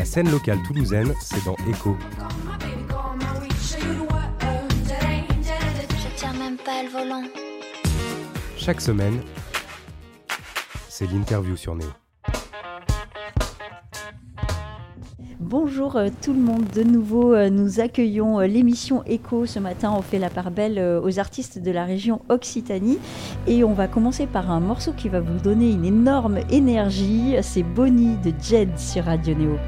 La 0.00 0.06
scène 0.06 0.30
locale 0.30 0.58
toulousaine, 0.66 1.12
c'est 1.20 1.44
dans 1.44 1.56
Echo. 1.68 1.94
Je 4.98 6.16
tiens 6.16 6.32
même 6.32 6.56
pas 6.56 6.82
le 6.82 6.88
volant. 6.88 7.24
Chaque 8.56 8.80
semaine, 8.80 9.20
c'est 10.88 11.04
l'interview 11.04 11.54
sur 11.54 11.74
Néo. 11.74 11.90
Bonjour 15.38 15.96
euh, 15.96 16.08
tout 16.22 16.32
le 16.32 16.38
monde, 16.38 16.64
de 16.74 16.82
nouveau 16.82 17.34
euh, 17.34 17.50
nous 17.50 17.80
accueillons 17.80 18.40
euh, 18.40 18.46
l'émission 18.46 19.04
Echo. 19.04 19.44
Ce 19.44 19.58
matin 19.58 19.92
on 19.94 20.00
fait 20.00 20.18
la 20.18 20.30
part 20.30 20.50
belle 20.50 20.78
aux 20.78 21.18
artistes 21.18 21.58
de 21.58 21.70
la 21.70 21.84
région 21.84 22.22
Occitanie 22.30 22.98
et 23.46 23.64
on 23.64 23.74
va 23.74 23.86
commencer 23.86 24.26
par 24.26 24.50
un 24.50 24.60
morceau 24.60 24.92
qui 24.92 25.10
va 25.10 25.20
vous 25.20 25.40
donner 25.40 25.70
une 25.70 25.84
énorme 25.84 26.38
énergie. 26.50 27.34
C'est 27.42 27.64
Bonnie 27.64 28.16
de 28.24 28.32
Jed 28.40 28.78
sur 28.78 29.04
Radio 29.04 29.34
Néo. 29.34 29.58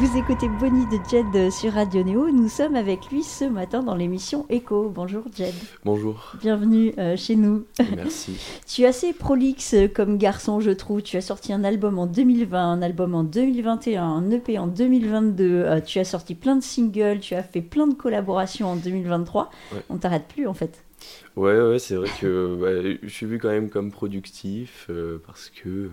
Vous 0.00 0.16
écoutez 0.16 0.48
Bonnie 0.48 0.86
de 0.86 0.98
Jed 1.10 1.50
sur 1.52 1.72
Radio 1.74 2.02
Néo. 2.02 2.30
Nous 2.30 2.48
sommes 2.48 2.74
avec 2.74 3.10
lui 3.10 3.22
ce 3.22 3.44
matin 3.44 3.82
dans 3.82 3.94
l'émission 3.94 4.46
Echo. 4.48 4.88
Bonjour 4.88 5.24
Jed, 5.36 5.52
Bonjour, 5.84 6.32
bienvenue 6.40 6.94
euh, 6.98 7.16
chez 7.16 7.36
nous. 7.36 7.64
merci. 7.94 8.36
Tu 8.66 8.82
es 8.82 8.86
assez 8.86 9.12
prolixe 9.12 9.74
comme 9.94 10.16
garçon, 10.16 10.60
je 10.60 10.70
trouve. 10.70 11.02
Tu 11.02 11.16
as 11.18 11.20
sorti 11.20 11.52
un 11.52 11.64
album 11.64 11.98
en 11.98 12.06
2020, 12.06 12.72
un 12.72 12.82
album 12.82 13.14
en 13.14 13.24
2021, 13.24 14.02
un 14.02 14.30
EP 14.30 14.58
en 14.58 14.66
2022. 14.68 15.44
euh, 15.44 15.80
tu 15.80 15.98
as 15.98 16.04
sorti 16.04 16.34
plein 16.34 16.56
de 16.56 16.62
singles, 16.62 17.20
tu 17.20 17.34
as 17.34 17.42
fait 17.42 17.60
plein 17.62 17.86
de 17.86 17.94
collaborations 17.94 18.68
en 18.70 18.76
2023. 18.76 19.50
Ouais. 19.72 19.78
On 19.90 19.98
t'arrête 19.98 20.24
plus 20.28 20.46
en 20.46 20.54
fait. 20.54 20.82
Ouais, 21.36 21.60
ouais, 21.60 21.78
c'est 21.78 21.96
vrai 21.96 22.08
que 22.20 22.54
ouais, 22.56 22.98
je 23.02 23.08
suis 23.08 23.26
vu 23.26 23.38
quand 23.38 23.48
même 23.50 23.68
comme 23.70 23.90
productif 23.90 24.86
euh, 24.90 25.18
parce 25.26 25.50
que 25.50 25.90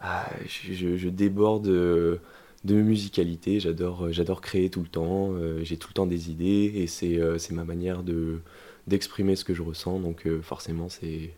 bah, 0.00 0.26
je, 0.46 0.72
je- 0.72 0.96
je 0.96 1.08
déborde 1.08 1.66
euh, 1.68 2.16
de 2.64 2.76
musicalité. 2.76 3.60
J'adore, 3.60 4.06
euh, 4.06 4.12
j'adore 4.12 4.40
créer 4.40 4.70
tout 4.70 4.80
le 4.80 4.88
temps. 4.88 5.32
euh, 5.32 5.62
j'ai 5.62 5.76
tout 5.76 5.88
le 5.90 5.94
temps 5.94 6.06
des 6.06 6.30
idées 6.30 6.72
et 6.74 6.86
c'est, 6.86 7.18
euh, 7.18 7.38
c'est 7.38 7.54
ma 7.54 7.64
manière 7.64 8.02
de 8.02 8.40
d'exprimer 8.86 9.34
ce 9.34 9.44
que 9.44 9.54
je 9.54 9.62
ressens. 9.62 9.98
Donc 10.00 10.28
forcément, 10.42 10.90
c'est, 10.90 11.32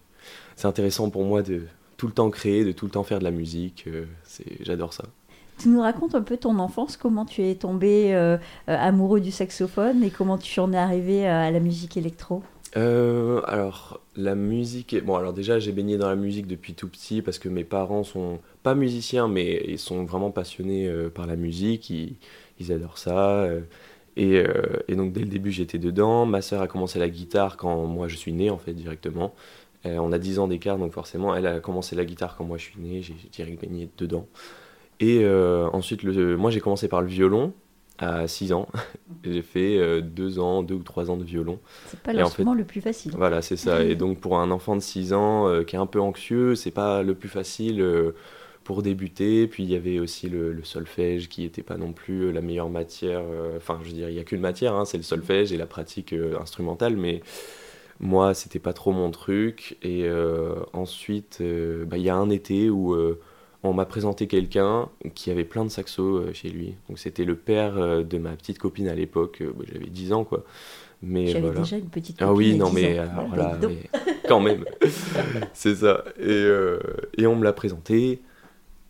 c'est 0.56 0.66
intéressant 0.66 1.10
pour 1.10 1.24
moi 1.24 1.42
de 1.42 1.62
tout 1.96 2.08
le 2.08 2.12
temps 2.12 2.28
créer, 2.28 2.64
de 2.64 2.72
tout 2.72 2.86
le 2.86 2.90
temps 2.90 3.04
faire 3.04 3.20
de 3.20 3.24
la 3.24 3.30
musique. 3.30 3.88
j'adore 4.60 4.92
ça. 4.92 5.04
Tu 5.56 5.68
nous 5.68 5.80
racontes 5.80 6.16
un 6.16 6.22
peu 6.22 6.36
ton 6.36 6.58
enfance, 6.58 6.96
comment 6.96 7.24
tu 7.24 7.42
es 7.42 7.54
tombé 7.54 8.12
amoureux 8.66 9.20
du 9.20 9.30
saxophone 9.30 10.02
et 10.02 10.10
comment 10.10 10.38
tu 10.38 10.58
en 10.58 10.72
es 10.72 10.76
arrivé 10.76 11.24
à 11.24 11.52
la 11.52 11.60
musique 11.60 11.96
électro? 11.96 12.42
Euh, 12.76 13.40
alors, 13.46 14.00
la 14.16 14.34
musique. 14.34 14.96
Bon, 15.04 15.16
alors 15.16 15.32
déjà, 15.32 15.58
j'ai 15.58 15.72
baigné 15.72 15.96
dans 15.96 16.08
la 16.08 16.16
musique 16.16 16.46
depuis 16.46 16.74
tout 16.74 16.88
petit 16.88 17.22
parce 17.22 17.38
que 17.38 17.48
mes 17.48 17.64
parents 17.64 18.04
sont 18.04 18.40
pas 18.62 18.74
musiciens, 18.74 19.28
mais 19.28 19.64
ils 19.66 19.78
sont 19.78 20.04
vraiment 20.04 20.30
passionnés 20.30 20.86
euh, 20.88 21.08
par 21.08 21.26
la 21.26 21.36
musique. 21.36 21.90
Ils, 21.90 22.72
adorent 22.72 22.98
ça. 22.98 23.44
euh, 23.44 23.62
et, 24.16 24.94
donc, 24.96 25.12
dès 25.12 25.20
le 25.20 25.28
début, 25.28 25.52
j'étais 25.52 25.78
dedans. 25.78 26.26
Ma 26.26 26.42
sœur 26.42 26.60
a 26.62 26.68
commencé 26.68 26.98
la 26.98 27.08
guitare 27.08 27.56
quand 27.56 27.86
moi 27.86 28.08
je 28.08 28.16
suis 28.16 28.32
né, 28.32 28.50
en 28.50 28.58
fait, 28.58 28.72
directement. 28.74 29.34
On 29.84 30.10
a 30.10 30.18
10 30.18 30.40
ans 30.40 30.48
d'écart, 30.48 30.78
donc 30.78 30.92
forcément, 30.92 31.36
elle 31.36 31.46
a 31.46 31.60
commencé 31.60 31.94
la 31.94 32.04
guitare 32.04 32.36
quand 32.36 32.44
moi 32.44 32.58
je 32.58 32.64
suis 32.64 32.80
né. 32.80 33.02
J'ai 33.02 33.14
direct 33.30 33.60
baigné 33.60 33.88
dedans. 33.98 34.26
Et 35.00 35.24
ensuite, 35.26 36.02
le, 36.02 36.36
moi, 36.36 36.50
j'ai 36.50 36.60
commencé 36.60 36.88
par 36.88 37.02
le 37.02 37.08
violon 37.08 37.52
à 37.98 38.28
6 38.28 38.52
ans. 38.52 38.68
j'ai 39.24 39.42
fait 39.42 40.02
2 40.02 40.38
ans, 40.38 40.62
2 40.62 40.74
ou 40.74 40.82
3 40.82 41.10
ans 41.10 41.16
de 41.16 41.24
violon. 41.24 41.60
C'est 41.84 42.00
pas 42.02 42.12
en 42.12 42.14
l'instrument 42.18 42.54
le 42.54 42.64
plus 42.64 42.80
facile. 42.80 43.12
Voilà, 43.12 43.40
c'est 43.42 43.56
ça. 43.56 43.84
Et 43.84 43.94
donc 43.96 44.20
pour 44.20 44.38
un 44.38 44.50
enfant 44.50 44.74
de 44.76 44.80
6 44.80 45.12
ans 45.12 45.48
euh, 45.48 45.62
qui 45.64 45.76
est 45.76 45.78
un 45.78 45.86
peu 45.86 46.00
anxieux, 46.00 46.54
c'est 46.56 46.70
pas 46.72 47.02
le 47.02 47.14
plus 47.14 47.28
facile 47.28 47.80
euh, 47.80 48.12
pour 48.64 48.82
débuter. 48.82 49.46
Puis 49.46 49.62
il 49.62 49.70
y 49.70 49.76
avait 49.76 50.00
aussi 50.00 50.28
le, 50.28 50.52
le 50.52 50.64
solfège 50.64 51.28
qui 51.28 51.42
n'était 51.42 51.62
pas 51.62 51.76
non 51.76 51.92
plus 51.92 52.22
euh, 52.26 52.32
la 52.32 52.40
meilleure 52.42 52.68
matière. 52.70 53.20
euh, 53.22 53.56
Enfin, 53.56 53.78
je 53.82 53.88
veux 53.88 53.94
dire, 53.94 54.08
il 54.08 54.14
n'y 54.14 54.20
a 54.20 54.24
qu'une 54.24 54.40
matière, 54.40 54.74
hein, 54.74 54.84
c'est 54.84 54.96
le 54.96 55.04
solfège 55.04 55.52
et 55.52 55.56
la 55.56 55.66
pratique 55.66 56.12
euh, 56.12 56.38
instrumentale. 56.40 56.96
Mais 56.96 57.22
moi, 58.00 58.34
c'était 58.34 58.58
pas 58.58 58.72
trop 58.72 58.92
mon 58.92 59.10
truc. 59.10 59.76
Et 59.82 60.04
euh, 60.04 60.56
ensuite, 60.72 61.38
euh, 61.40 61.84
bah, 61.84 61.98
il 61.98 62.04
y 62.04 62.10
a 62.10 62.16
un 62.16 62.30
été 62.30 62.70
où 62.70 62.94
euh, 62.94 63.20
on 63.62 63.72
m'a 63.72 63.84
présenté 63.86 64.26
quelqu'un 64.26 64.88
qui 65.14 65.30
avait 65.30 65.44
plein 65.44 65.64
de 65.64 65.70
saxos 65.70 66.20
euh, 66.20 66.32
chez 66.32 66.48
lui. 66.48 66.74
Donc 66.88 66.98
c'était 66.98 67.24
le 67.24 67.36
père 67.36 67.76
euh, 67.78 68.02
de 68.02 68.18
ma 68.18 68.36
petite 68.36 68.58
copine 68.58 68.88
à 68.88 68.94
l'époque. 68.94 69.38
Euh, 69.40 69.52
bah, 69.56 69.64
J'avais 69.72 69.86
10 69.86 70.12
ans, 70.12 70.24
quoi. 70.24 70.44
Mais 71.02 71.26
J'avais 71.26 71.40
voilà. 71.40 71.60
déjà 71.60 71.76
une 71.76 71.88
petite 71.88 72.16
Ah 72.20 72.32
oui, 72.32 72.58
copine 72.58 72.62
à 72.62 72.64
non, 72.64 72.70
10 72.70 72.74
mais 72.74 73.00
ans. 73.00 73.26
Voilà, 73.28 73.58
mais 73.62 73.76
quand 74.28 74.40
même, 74.40 74.64
c'est 75.52 75.76
ça. 75.76 76.04
Et, 76.18 76.22
euh, 76.28 76.78
et 77.18 77.26
on 77.26 77.36
me 77.36 77.44
l'a 77.44 77.52
présenté, 77.52 78.20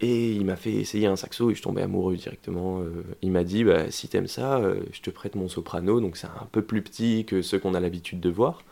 et 0.01 0.33
il 0.33 0.45
m'a 0.45 0.57
fait 0.57 0.73
essayer 0.73 1.07
un 1.07 1.17
saxo, 1.17 1.51
et 1.51 1.55
je 1.55 1.63
tombais 1.63 1.83
amoureux 1.83 2.17
directement. 2.17 2.83
Il 3.23 3.33
m'a 3.33 3.45
dit, 3.45 3.65
bah, 3.65 3.91
si 3.91 4.09
t'aimes 4.09 4.29
ça, 4.29 4.61
je 4.93 5.01
te 5.01 5.11
prête 5.11 5.35
mon 5.35 5.49
soprano, 5.49 6.01
donc 6.01 6.17
c'est 6.17 6.27
un 6.29 6.47
peu 6.53 6.63
plus 6.63 6.83
petit 6.83 7.25
que 7.25 7.43
ceux 7.43 7.59
qu'on 7.59 7.75
a 7.75 7.81
l'habitude 7.81 8.21
de 8.21 8.31
voir. 8.31 8.63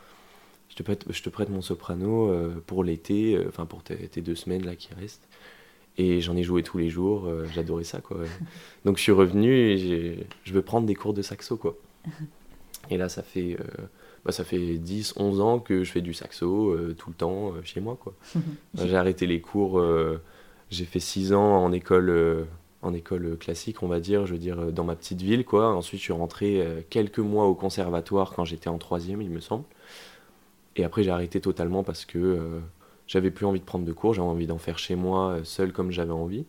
Je 0.69 0.77
te 0.77 0.83
prête, 0.83 1.05
je 1.11 1.23
te 1.23 1.29
prête 1.31 1.49
mon 1.51 1.61
soprano 1.63 2.31
pour 2.67 2.85
l'été, 2.85 3.39
enfin 3.49 3.65
pour 3.67 3.83
tes, 3.83 3.97
tes 4.09 4.21
deux 4.21 4.35
semaines 4.35 4.65
là 4.65 4.77
qui 4.77 4.91
restent. 4.95 5.27
Et 5.97 6.21
j'en 6.21 6.37
ai 6.37 6.43
joué 6.43 6.63
tous 6.63 6.79
les 6.79 6.89
jours, 6.89 7.27
euh, 7.27 7.47
j'adorais 7.55 7.85
ça 7.85 8.01
quoi. 8.01 8.19
Donc 8.85 8.97
je 8.97 9.03
suis 9.03 9.13
revenu 9.13 9.55
et 9.55 10.27
je 10.43 10.53
veux 10.53 10.63
prendre 10.63 10.87
des 10.87 10.95
cours 10.95 11.15
de 11.15 11.23
saxo 11.23 11.57
quoi. 11.57 11.77
Et 12.91 12.99
là 12.99 13.09
ça 13.09 13.23
fait, 13.23 13.57
euh, 13.59 13.87
bah, 14.25 14.33
ça 14.33 14.45
fait 14.45 14.77
10, 14.77 15.15
11 15.17 15.41
ans 15.41 15.59
que 15.59 15.85
je 15.85 15.91
fais 15.91 16.03
du 16.03 16.13
saxo 16.13 16.71
euh, 16.71 16.95
tout 16.99 17.11
le 17.11 17.15
temps 17.15 17.53
chez 17.63 17.81
moi 17.81 17.97
quoi. 17.99 18.15
J'ai 18.75 18.97
arrêté 18.97 19.27
les 19.27 19.41
cours, 19.41 19.83
j'ai 20.71 20.85
fait 20.85 21.01
6 21.01 21.33
ans 21.33 21.65
en 21.65 21.73
école, 21.73 22.47
en 22.83 22.93
école 22.93 23.39
classique 23.39 23.83
on 23.83 23.89
va 23.89 24.01
dire, 24.01 24.27
je 24.27 24.33
veux 24.33 24.39
dire 24.39 24.73
dans 24.73 24.85
ma 24.85 24.97
petite 24.97 25.23
ville 25.23 25.45
quoi. 25.45 25.75
Ensuite 25.75 26.01
je 26.01 26.05
suis 26.05 26.13
rentré 26.13 26.85
quelques 26.91 27.21
mois 27.21 27.47
au 27.47 27.55
conservatoire 27.55 28.33
quand 28.35 28.45
j'étais 28.45 28.69
en 28.69 28.79
troisième 28.79 29.23
il 29.23 29.31
me 29.31 29.41
semble. 29.41 29.65
Et 30.77 30.85
après 30.85 31.05
j'ai 31.05 31.11
arrêté 31.11 31.41
totalement 31.41 31.85
parce 31.85 32.05
que 32.05 32.61
j'avais 33.07 33.31
plus 33.31 33.47
envie 33.47 33.61
de 33.61 33.65
prendre 33.65 33.85
de 33.85 33.93
cours, 33.93 34.15
j'avais 34.15 34.29
envie 34.29 34.47
d'en 34.47 34.59
faire 34.59 34.79
chez 34.79 34.95
moi 34.95 35.31
euh, 35.31 35.45
seul 35.45 35.73
comme 35.73 35.91
j'avais 35.91 36.13
envie. 36.13 36.45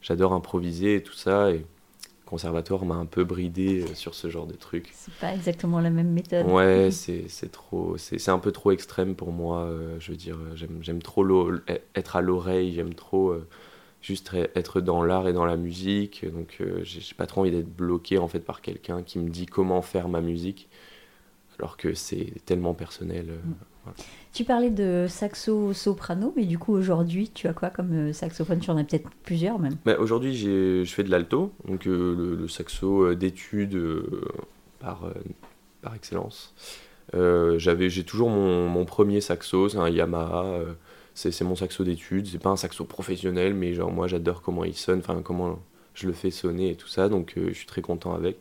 J'adore 0.00 0.32
improviser 0.32 0.96
et 0.96 1.02
tout 1.02 1.14
ça 1.14 1.50
et 1.50 1.58
le 1.58 1.64
conservatoire 2.24 2.84
m'a 2.84 2.94
un 2.94 3.06
peu 3.06 3.24
bridé 3.24 3.82
euh, 3.82 3.94
sur 3.94 4.14
ce 4.14 4.30
genre 4.30 4.46
de 4.46 4.54
trucs. 4.54 4.90
C'est 4.92 5.14
pas 5.14 5.34
exactement 5.34 5.80
la 5.80 5.90
même 5.90 6.12
méthode. 6.12 6.46
Ouais, 6.46 6.90
c'est 6.92 7.50
trop, 7.50 7.96
c'est 7.96 8.28
un 8.30 8.38
peu 8.38 8.52
trop 8.52 8.70
extrême 8.70 9.14
pour 9.14 9.32
moi. 9.32 9.62
euh, 9.62 9.96
je 9.98 10.12
veux 10.12 10.16
dire, 10.16 10.38
j'aime 10.82 11.02
trop 11.02 11.26
être 11.94 12.16
à 12.16 12.20
l'oreille, 12.20 12.74
j'aime 12.74 12.94
trop 12.94 13.30
euh, 13.30 13.46
juste 14.02 14.30
re- 14.30 14.48
être 14.54 14.80
dans 14.80 15.02
l'art 15.02 15.26
et 15.28 15.32
dans 15.32 15.46
la 15.46 15.56
musique. 15.56 16.24
Donc, 16.30 16.58
euh, 16.60 16.80
j'ai 16.84 17.14
pas 17.16 17.26
trop 17.26 17.40
envie 17.40 17.50
d'être 17.50 17.74
bloqué 17.74 18.18
en 18.18 18.28
fait 18.28 18.40
par 18.40 18.60
quelqu'un 18.60 19.02
qui 19.02 19.18
me 19.18 19.30
dit 19.30 19.46
comment 19.46 19.82
faire 19.82 20.08
ma 20.08 20.20
musique, 20.20 20.68
alors 21.58 21.76
que 21.76 21.94
c'est 21.94 22.32
tellement 22.44 22.74
personnel. 22.74 23.30
Tu 24.32 24.44
parlais 24.44 24.70
de 24.70 25.06
saxo 25.08 25.72
soprano, 25.72 26.32
mais 26.36 26.44
du 26.44 26.58
coup 26.58 26.72
aujourd'hui 26.72 27.30
tu 27.32 27.48
as 27.48 27.52
quoi 27.52 27.70
comme 27.70 27.92
euh, 27.92 28.12
saxophone? 28.12 28.60
Tu 28.60 28.70
en 28.70 28.76
as 28.76 28.84
peut-être 28.84 29.08
plusieurs 29.24 29.58
même. 29.58 29.76
Mais 29.86 29.96
aujourd'hui, 29.96 30.36
je 30.36 30.84
fais 30.84 31.02
de 31.02 31.10
l'alto, 31.10 31.52
donc 31.66 31.86
euh, 31.86 32.14
le, 32.16 32.36
le 32.36 32.48
saxo 32.48 33.04
euh, 33.04 33.16
d'études 33.16 33.74
euh, 33.74 34.22
par, 34.80 35.04
euh, 35.06 35.12
par 35.82 35.94
excellence. 35.94 36.54
J'avais, 37.14 37.88
j'ai 37.88 38.04
toujours 38.04 38.28
mon, 38.28 38.68
mon 38.68 38.84
premier 38.84 39.20
saxo, 39.20 39.70
c'est 39.70 39.78
un 39.78 39.88
Yamaha. 39.88 40.60
c'est, 41.14 41.40
mon 41.40 41.56
saxo 41.56 41.82
d'études. 41.82 42.26
C'est 42.26 42.38
pas 42.38 42.50
un 42.50 42.56
saxo 42.56 42.84
professionnel, 42.84 43.54
mais 43.54 43.72
genre 43.74 43.90
moi 43.90 44.06
j'adore 44.06 44.42
comment 44.42 44.64
il 44.64 44.74
sonne, 44.74 44.98
enfin 44.98 45.22
comment 45.22 45.58
je 45.94 46.06
le 46.06 46.12
fais 46.12 46.30
sonner 46.30 46.70
et 46.70 46.76
tout 46.76 46.86
ça, 46.86 47.08
donc 47.08 47.32
je 47.34 47.52
suis 47.52 47.66
très 47.66 47.80
content 47.80 48.14
avec. 48.14 48.38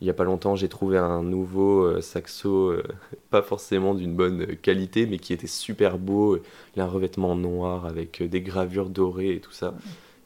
Il 0.00 0.06
y 0.06 0.10
a 0.10 0.14
pas 0.14 0.24
longtemps, 0.24 0.54
j'ai 0.54 0.68
trouvé 0.68 0.96
un 0.96 1.22
nouveau 1.24 1.82
euh, 1.82 2.00
saxo, 2.00 2.70
euh, 2.70 2.82
pas 3.30 3.42
forcément 3.42 3.94
d'une 3.94 4.14
bonne 4.14 4.46
qualité, 4.56 5.06
mais 5.06 5.18
qui 5.18 5.32
était 5.32 5.48
super 5.48 5.98
beau. 5.98 6.38
Il 6.76 6.80
a 6.82 6.84
un 6.84 6.88
revêtement 6.88 7.34
noir 7.34 7.84
avec 7.86 8.20
euh, 8.22 8.28
des 8.28 8.40
gravures 8.40 8.90
dorées 8.90 9.32
et 9.34 9.40
tout 9.40 9.52
ça. 9.52 9.74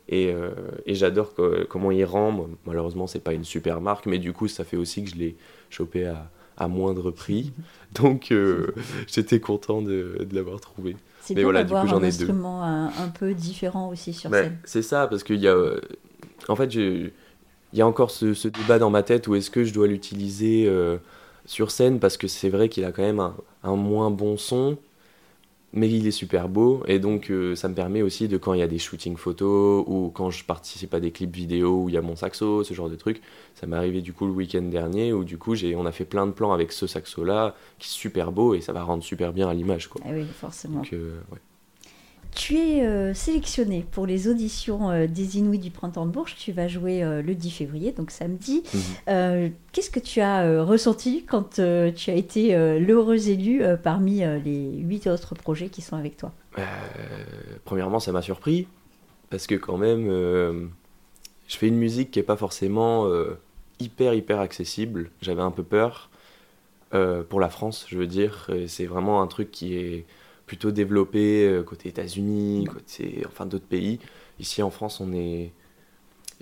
Et, 0.09 0.33
euh, 0.33 0.51
et 0.87 0.95
j'adore 0.95 1.35
co- 1.35 1.65
comment 1.69 1.91
il 1.91 2.05
rend. 2.05 2.33
Bon, 2.33 2.51
malheureusement, 2.67 3.07
c'est 3.07 3.21
pas 3.25 3.33
une 3.33 3.45
super 3.45 3.81
marque, 3.81 4.07
mais 4.07 4.19
du 4.19 4.33
coup, 4.33 4.49
ça 4.49 4.65
fait 4.65 4.77
aussi 4.77 5.05
que 5.05 5.11
je 5.11 5.17
l'ai 5.17 5.37
chopé 5.71 6.07
à, 6.07 6.31
à 6.59 6.69
moindre 6.69 7.11
prix. 7.11 7.53
Donc, 7.93 8.31
euh, 8.33 8.75
j'étais 9.07 9.41
content 9.41 9.81
de, 9.81 10.19
de 10.29 10.35
l'avoir 10.35 10.61
trouvé. 10.61 10.97
C'est 11.21 11.35
bien 11.35 11.45
voilà, 11.45 11.63
d'avoir 11.63 11.85
un 11.95 12.03
ai 12.03 12.09
instrument 12.09 12.63
un, 12.65 12.87
un 12.89 13.09
peu 13.09 13.33
différent 13.33 13.89
aussi 13.89 14.13
sur 14.13 14.31
Ouais, 14.31 14.43
scène. 14.43 14.59
c'est 14.65 14.83
ça, 14.83 15.07
parce 15.07 15.23
qu'il 15.23 15.41
y 15.41 15.49
a. 15.49 15.57
en 16.49 16.57
fait, 16.57 16.71
je- 16.71 17.11
il 17.73 17.79
y 17.79 17.83
a 17.83 17.87
encore 17.87 18.11
ce, 18.11 18.35
ce 18.35 18.49
débat 18.49 18.79
dans 18.79 18.91
ma 18.91 19.03
tête 19.03 19.29
où 19.29 19.35
est-ce 19.35 19.51
que 19.51 19.65
je 19.65 19.73
dois 19.73 19.87
l'utiliser 19.87 20.67
euh, 20.67 20.99
sur 21.47 21.71
scène, 21.71 21.99
parce 21.99 22.17
que 22.17 22.29
c'est 22.29 22.49
vrai 22.51 22.69
qu'il 22.69 22.85
a 22.85 22.93
quand 22.93 23.03
même 23.03 23.21
un, 23.21 23.35
un 23.63 23.77
moins 23.77 24.11
bon 24.11 24.37
son, 24.37 24.77
mais 25.75 25.89
il 25.91 26.07
est 26.07 26.11
super 26.11 26.51
beau, 26.51 26.83
et 26.87 26.99
donc 26.99 27.31
euh, 27.31 27.57
ça 27.57 27.67
me 27.67 27.75
permet 27.75 28.03
aussi 28.03 28.29
de 28.29 28.37
quand 28.37 28.53
il 28.53 28.61
y 28.61 28.63
a 28.63 28.67
des 28.67 28.79
shootings 28.79 29.17
photos, 29.17 29.83
ou 29.87 30.11
quand 30.13 30.31
je 30.31 30.45
participe 30.45 30.93
à 30.93 31.01
des 31.01 31.13
clips 31.13 31.35
vidéo 31.35 31.85
où 31.85 31.89
il 31.89 31.95
y 31.95 31.99
a 31.99 32.03
mon 32.03 32.15
saxo, 32.15 32.63
ce 32.63 32.75
genre 32.75 32.91
de 32.91 32.95
truc. 32.95 33.23
Ça 33.55 33.67
m'est 33.67 33.77
arrivé 33.77 34.03
du 34.03 34.13
coup 34.13 34.27
le 34.27 34.33
week-end 34.33 34.63
dernier, 34.63 35.15
où 35.15 35.25
du 35.25 35.39
coup 35.39 35.55
j'ai, 35.55 35.75
on 35.75 35.87
a 35.87 35.93
fait 35.93 36.05
plein 36.05 36.27
de 36.27 36.33
plans 36.33 36.53
avec 36.53 36.73
ce 36.73 36.87
saxo-là, 36.87 37.55
qui 37.79 37.89
est 37.89 37.91
super 37.91 38.33
beau, 38.33 38.53
et 38.55 38.61
ça 38.61 38.75
va 38.75 38.83
rendre 38.83 39.03
super 39.03 39.33
bien 39.33 39.49
à 39.49 39.55
l'image. 39.55 39.89
Quoi. 39.89 40.03
Ah 40.05 40.11
oui, 40.13 40.27
forcément. 40.39 40.81
Donc, 40.81 40.93
euh, 40.93 41.19
ouais. 41.33 41.39
Tu 42.35 42.57
es 42.57 42.87
euh, 42.87 43.13
sélectionné 43.13 43.85
pour 43.91 44.07
les 44.07 44.27
auditions 44.27 44.91
euh, 44.91 45.07
des 45.07 45.37
Inouïs 45.37 45.59
du 45.59 45.71
Printemps 45.71 46.07
de 46.07 46.11
Bourges. 46.11 46.35
Tu 46.39 46.51
vas 46.51 46.67
jouer 46.67 47.03
euh, 47.03 47.21
le 47.21 47.35
10 47.35 47.51
février, 47.51 47.93
donc 47.93 48.11
samedi. 48.11 48.63
Mhm. 49.07 49.53
Qu'est-ce 49.73 49.91
que 49.91 50.01
tu 50.01 50.21
as 50.21 50.63
ressenti 50.63 51.25
quand 51.29 51.55
tu 51.55 52.11
as 52.11 52.15
été 52.15 52.55
l'heureux 52.79 53.29
élu 53.29 53.63
parmi 53.83 54.23
les 54.45 54.71
huit 54.79 55.07
autres 55.07 55.35
projets 55.35 55.69
qui 55.69 55.81
sont 55.81 55.97
avec 55.97 56.17
toi? 56.17 56.33
Euh, 56.59 56.63
premièrement, 57.65 58.01
ça 58.01 58.13
m'a 58.13 58.23
surpris 58.23 58.67
parce 59.31 59.47
que 59.47 59.55
quand 59.55 59.79
même, 59.79 60.09
je 60.09 61.57
fais 61.57 61.69
une 61.69 61.79
musique 61.79 62.11
qui 62.11 62.19
est 62.19 62.25
pas 62.25 62.37
forcément 62.37 63.11
hyper 63.81 64.13
hyper 64.13 64.41
accessible. 64.41 65.11
J'avais 65.23 65.43
un 65.43 65.51
peu 65.51 65.63
peur 65.63 66.11
pour 66.91 67.41
la 67.41 67.49
France, 67.49 67.87
je 67.89 67.97
veux 67.97 68.07
dire. 68.07 68.51
C'est 68.67 68.87
vraiment 68.87 69.23
un 69.23 69.27
truc 69.27 69.51
qui 69.51 69.75
est 69.75 70.05
plutôt 70.53 70.71
développé 70.71 71.49
euh, 71.49 71.63
côté 71.63 71.89
États-Unis, 71.89 72.67
côté 72.71 73.23
enfin 73.27 73.47
d'autres 73.47 73.65
pays. 73.65 73.99
Ici 74.39 74.63
en 74.63 74.69
France, 74.69 75.01
on 75.01 75.11
est, 75.15 75.51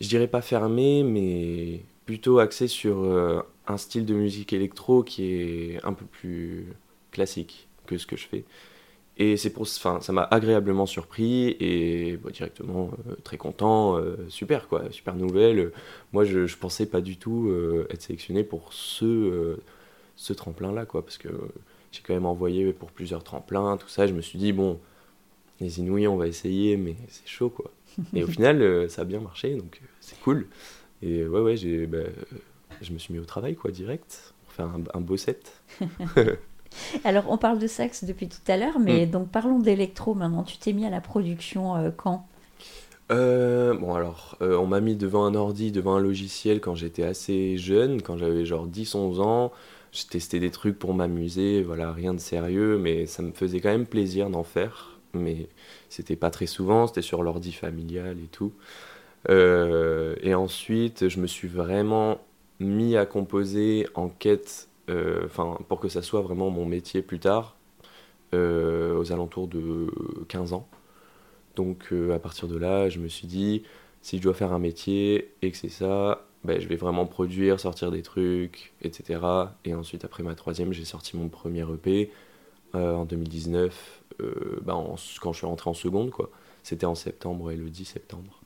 je 0.00 0.08
dirais 0.08 0.26
pas 0.26 0.42
fermé, 0.42 1.04
mais 1.04 1.82
plutôt 2.06 2.40
axé 2.40 2.66
sur 2.66 3.04
euh, 3.04 3.40
un 3.68 3.76
style 3.76 4.06
de 4.06 4.14
musique 4.14 4.52
électro 4.52 5.04
qui 5.04 5.26
est 5.30 5.84
un 5.84 5.92
peu 5.92 6.04
plus 6.06 6.66
classique 7.12 7.68
que 7.86 7.98
ce 7.98 8.06
que 8.08 8.16
je 8.16 8.26
fais. 8.26 8.42
Et 9.16 9.36
c'est 9.36 9.50
pour, 9.50 9.62
enfin, 9.62 10.00
ça 10.00 10.12
m'a 10.12 10.24
agréablement 10.24 10.86
surpris 10.86 11.56
et 11.60 12.17
bah, 12.17 12.31
directement 12.32 12.90
euh, 13.06 13.14
très 13.22 13.36
content, 13.36 13.96
euh, 13.96 14.17
super 14.29 14.67
quoi, 14.67 14.90
super 14.90 15.14
nouvelle. 15.14 15.70
Moi, 16.12 16.24
je, 16.24 16.48
je 16.48 16.56
pensais 16.56 16.86
pas 16.86 17.00
du 17.00 17.17
tout 17.17 17.46
euh, 17.48 17.86
être 17.90 18.02
sélectionné 18.02 18.43
pour 18.43 18.72
ce, 18.72 19.56
ce 20.17 20.32
tremplin-là 20.32 20.84
quoi, 20.84 21.05
parce 21.05 21.19
que 21.19 21.29
j'ai 21.93 22.03
quand 22.03 22.15
même 22.15 22.27
envoyé 22.27 22.73
pour 22.73 22.91
plusieurs 22.91 23.25
tremplins, 23.25 23.77
tout 23.77 23.89
ça. 23.89 24.06
Je 24.06 24.13
me 24.13 24.20
suis 24.23 24.39
dit 24.39 24.53
bon, 24.53 24.79
les 25.61 25.81
Inouïs, 25.81 26.09
on 26.09 26.17
va 26.17 26.27
essayer, 26.29 26.77
mais 26.77 26.97
c'est 27.09 27.29
chaud 27.29 27.51
quoi. 27.51 27.70
Et 28.15 28.25
au 28.25 28.29
final, 28.29 28.63
euh, 28.63 28.89
ça 28.89 29.03
a 29.03 29.05
bien 29.05 29.20
marché, 29.20 29.55
donc 29.56 29.81
euh, 29.82 29.87
c'est 30.01 30.19
cool. 30.20 30.49
Et 31.03 31.27
ouais, 31.27 31.41
ouais, 31.41 31.56
j'ai, 31.56 31.87
bah, 31.87 31.99
euh, 31.99 32.11
je 32.82 32.93
me 32.93 32.99
suis 32.99 33.13
mis 33.15 33.20
au 33.20 33.25
travail 33.25 33.56
quoi, 33.56 33.70
direct, 33.70 34.35
pour 34.44 34.53
faire 34.55 34.67
un, 34.67 34.82
un 34.94 35.01
beau 35.01 35.17
set. 35.17 35.63
Alors, 37.05 37.25
on 37.29 37.37
parle 37.39 37.59
de 37.59 37.67
sax 37.67 38.05
depuis 38.05 38.29
tout 38.29 38.39
à 38.49 38.56
l'heure, 38.56 38.79
mais 38.79 39.06
Mm. 39.06 39.11
donc 39.11 39.29
parlons 39.31 39.59
d'électro 39.59 40.15
maintenant. 40.15 40.44
Tu 40.44 40.59
t'es 40.59 40.73
mis 40.73 40.87
à 40.87 40.91
la 40.91 41.01
production 41.01 41.77
euh, 41.77 41.91
quand? 41.91 42.27
Euh, 43.11 43.75
bon 43.75 43.94
alors, 43.94 44.37
euh, 44.41 44.56
on 44.56 44.67
m'a 44.67 44.81
mis 44.81 44.94
devant 44.94 45.25
un 45.25 45.35
ordi, 45.35 45.73
devant 45.73 45.97
un 45.97 46.01
logiciel 46.01 46.61
quand 46.61 46.77
j'étais 46.77 47.03
assez 47.03 47.56
jeune, 47.59 48.03
quand 48.03 48.17
j'avais 48.17 48.44
genre 48.47 48.69
10-11 48.69 49.20
ans. 49.20 49.53
J'ai 49.93 50.05
testé 50.06 50.39
des 50.39 50.51
trucs 50.51 50.79
pour 50.79 50.94
m'amuser, 50.94 51.63
voilà, 51.63 51.93
rien 51.93 52.15
de 52.15 52.20
sérieux, 52.20 52.79
mais 52.79 53.06
ça 53.06 53.23
me 53.23 53.32
faisait 53.32 53.61
quand 53.61 53.70
même 53.70 53.87
plaisir 53.87 54.31
d'en 54.31 54.44
faire. 54.44 54.99
Mais 55.15 55.49
c'était 55.89 56.17
pas 56.17 56.31
très 56.31 56.47
souvent, 56.47 56.87
c'était 56.87 57.03
sur 57.03 57.23
l'ordi 57.23 57.53
familial 57.53 58.19
et 58.20 58.29
tout. 58.29 58.53
Euh, 59.29 60.17
et 60.23 60.35
ensuite, 60.35 61.09
je 61.09 61.20
me 61.20 61.27
suis 61.27 61.49
vraiment 61.49 62.20
mis 62.61 62.97
à 62.97 63.06
composer 63.06 63.87
en 63.94 64.09
quête, 64.09 64.69
euh, 64.91 65.25
enfin, 65.27 65.59
pour 65.69 65.81
que 65.81 65.89
ça 65.89 66.03
soit 66.03 66.23
vraiment 66.23 66.51
mon 66.51 66.67
métier 66.67 67.03
plus 67.03 67.19
tard, 67.19 67.56
euh, 68.35 68.97
aux 68.97 69.13
alentours 69.13 69.49
de 69.49 69.89
15 70.29 70.53
ans. 70.53 70.69
Donc 71.56 71.93
à 72.15 72.19
partir 72.19 72.49
de 72.49 72.56
là, 72.56 72.89
je 72.89 73.01
me 73.01 73.09
suis 73.09 73.27
dit, 73.27 73.65
si 74.03 74.19
je 74.19 74.23
dois 74.23 74.35
faire 74.35 74.53
un 74.53 74.59
métier 74.59 75.32
et 75.43 75.51
que 75.51 75.56
c'est 75.56 75.69
ça, 75.69 76.27
ben, 76.44 76.61
je 76.61 76.69
vais 76.69 76.77
vraiment 76.77 77.06
produire, 77.06 77.61
sortir 77.61 77.91
des 77.91 78.03
trucs, 78.03 78.73
etc. 78.82 79.56
Et 79.65 79.75
ensuite, 79.75 80.05
après 80.05 80.23
ma 80.23 80.35
troisième, 80.35 80.73
j'ai 80.73 80.85
sorti 80.85 81.17
mon 81.17 81.29
premier 81.29 81.63
EP 81.63 82.11
euh, 82.75 82.94
en 82.94 83.05
2019, 83.05 84.03
euh, 84.20 84.61
ben, 84.63 84.75
en- 84.75 84.97
quand 85.20 85.32
je 85.32 85.39
suis 85.39 85.47
rentré 85.47 85.70
en 85.70 85.75
seconde, 85.75 86.11
quoi. 86.11 86.31
C'était 86.63 86.87
en 86.87 86.94
septembre, 86.94 87.51
et 87.51 87.56
le 87.56 87.70
10 87.70 87.85
septembre. 87.87 88.41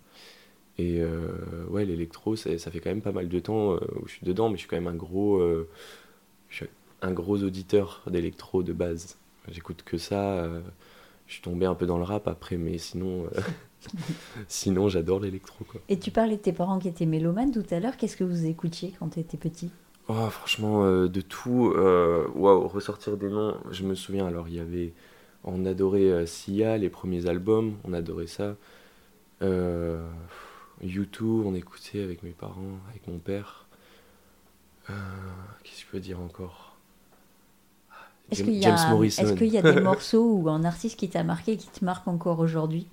Et 0.79 1.01
euh, 1.01 1.29
ouais, 1.71 1.85
l'électro, 1.85 2.37
ça 2.37 2.59
fait 2.71 2.81
quand 2.81 2.91
même 2.91 3.03
pas 3.03 3.13
mal 3.13 3.29
de 3.29 3.41
temps 3.41 3.75
où 3.75 4.07
je 4.07 4.13
suis 4.15 4.27
dedans, 4.27 4.49
mais 4.49 4.57
je 4.57 4.61
suis 4.61 4.69
quand 4.69 4.77
même 4.77 4.89
un 4.89 4.95
gros, 4.97 5.41
je 6.49 6.57
suis 6.57 6.67
un 7.03 7.13
gros 7.13 7.43
auditeur 7.43 8.03
d'électro 8.07 8.63
de 8.63 8.73
base. 8.73 9.17
J'écoute 9.51 9.83
que 9.85 9.99
ça. 9.99 10.49
Je 11.27 11.35
suis 11.35 11.43
tombé 11.43 11.67
un 11.67 11.75
peu 11.75 11.87
dans 11.87 11.99
le 11.99 12.05
rap 12.05 12.29
après, 12.29 12.57
mais 12.57 12.79
sinon, 12.79 13.25
euh, 13.25 13.41
sinon 14.49 14.89
j'adore 14.89 15.21
l'électro. 15.21 15.65
quoi. 15.65 15.81
Et 15.89 15.99
tu 15.99 16.11
parlais 16.11 16.37
de 16.37 16.43
tes 16.43 16.53
parents 16.53 16.79
qui 16.79 16.89
étaient 16.89 17.07
mélomanes 17.07 17.53
tout 17.53 17.65
à 17.71 17.81
l'heure. 17.81 17.97
Qu'est-ce 17.97 18.17
que 18.17 18.25
vous 18.25 18.47
écoutiez 18.47 18.95
quand 18.99 19.09
tu 19.11 19.21
étais 19.21 19.37
petit? 19.37 19.71
Oh, 20.09 20.29
franchement, 20.31 20.85
euh, 20.85 21.09
de 21.09 21.21
tout. 21.23 21.73
euh, 21.77 22.27
Waouh, 22.35 22.69
ressortir 22.69 23.17
des 23.17 23.29
noms. 23.29 23.57
Je 23.71 23.85
me 23.85 23.95
souviens, 23.95 24.27
alors 24.27 24.49
il 24.49 24.55
y 24.57 24.61
avait. 24.61 24.93
On 25.45 25.65
adorait 25.67 26.11
euh, 26.11 26.27
Sia, 26.27 26.77
les 26.79 26.89
premiers 26.91 27.27
albums, 27.27 27.75
on 27.85 27.93
adorait 27.93 28.27
ça. 28.27 28.57
U2, 29.43 31.23
on 31.23 31.55
écoutait 31.55 32.03
avec 32.03 32.23
mes 32.23 32.31
parents, 32.31 32.79
avec 32.91 33.07
mon 33.09 33.19
père. 33.19 33.67
Qu'est-ce 34.87 35.81
que 35.81 35.87
je 35.87 35.87
peux 35.91 36.01
dire 36.01 36.21
encore? 36.21 36.64
Est-ce 38.35 38.43
James- 38.43 38.53
qu'il 39.39 39.49
y, 39.49 39.57
a- 39.59 39.61
y 39.61 39.75
des 39.75 39.81
morceaux 39.81 40.39
ou 40.39 40.49
un 40.49 40.65
artiste 40.65 40.99
qui 40.99 41.09
t'a 41.09 41.23
marqué, 41.25 41.57
qui 41.57 41.69
te 41.69 41.85
marque 41.85 42.07
encore 42.09 42.41
aujourd'hui? 42.41 42.87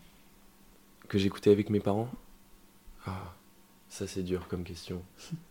Que 1.07 1.17
j'écoutais 1.17 1.51
avec 1.51 1.69
mes 1.69 1.79
parents? 1.79 2.07
Ah, 3.05 3.33
ça 3.89 4.07
c'est 4.07 4.21
dur 4.24 4.48
comme 4.48 4.63
question. 4.63 5.01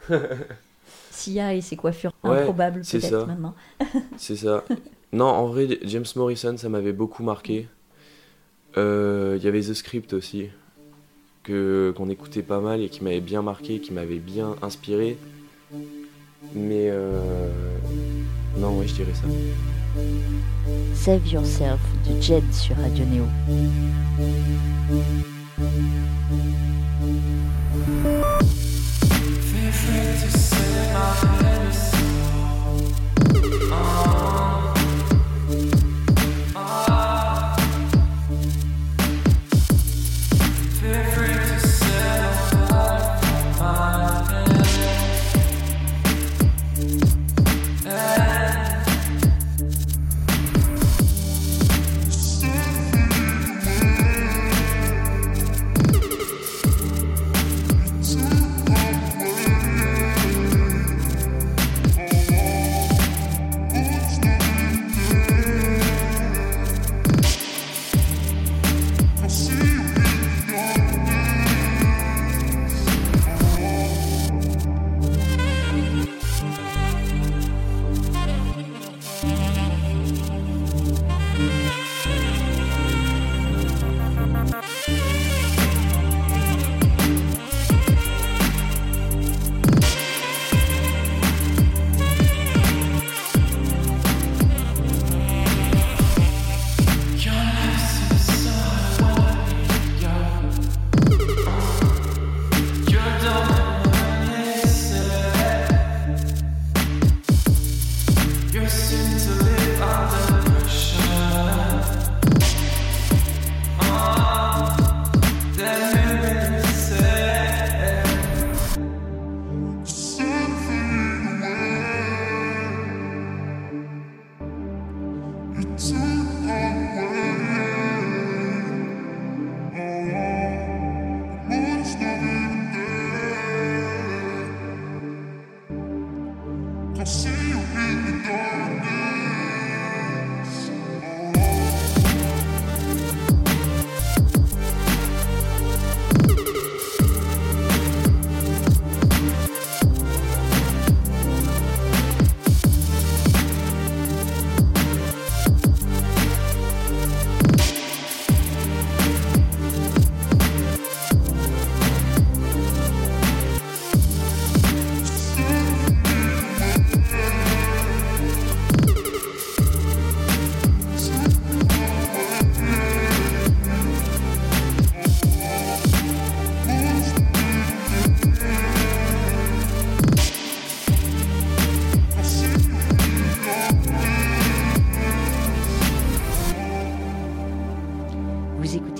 Sia 1.10 1.54
et 1.54 1.60
ses 1.60 1.76
coiffures 1.76 2.12
Ouais, 2.24 2.40
improbables 2.40 2.84
c'est 2.84 3.00
peut-être 3.00 3.20
ça. 3.20 3.26
maintenant. 3.26 3.54
C'est 4.16 4.36
ça. 4.36 4.64
non, 5.12 5.26
en 5.26 5.46
vrai, 5.46 5.78
James 5.84 6.04
Morrison, 6.16 6.56
ça 6.56 6.68
m'avait 6.68 6.92
beaucoup 6.92 7.22
marqué. 7.22 7.68
Euh, 8.76 9.34
Il 9.38 9.44
y 9.44 9.48
avait 9.48 9.60
The 9.60 9.74
Script 9.74 10.12
aussi, 10.12 10.48
que 11.42 11.92
qu'on 11.96 12.08
écoutait 12.10 12.42
pas 12.42 12.60
mal 12.60 12.80
et 12.82 12.88
qui 12.88 13.02
m'avait 13.02 13.20
bien 13.20 13.42
marqué, 13.42 13.80
qui 13.80 13.92
m'avait 13.92 14.18
bien 14.18 14.56
inspiré. 14.62 15.16
Mais 16.54 16.88
euh, 16.90 17.50
non, 18.58 18.78
ouais, 18.78 18.86
je 18.86 18.94
dirais 18.94 19.14
ça. 19.14 19.26
Save 20.94 21.26
Yourself 21.26 21.80
de 22.06 22.20
Jed 22.20 22.44
sur 22.52 22.76
Radio 22.76 23.04
Neo. 23.06 23.26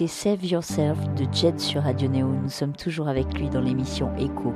Écoutez 0.00 0.06
Save 0.06 0.44
Yourself 0.46 0.98
de 1.14 1.26
Jed 1.30 1.60
sur 1.60 1.82
Radio 1.82 2.08
Neo. 2.08 2.26
Nous 2.26 2.48
sommes 2.48 2.72
toujours 2.72 3.08
avec 3.08 3.38
lui 3.38 3.50
dans 3.50 3.60
l'émission 3.60 4.10
Echo. 4.16 4.54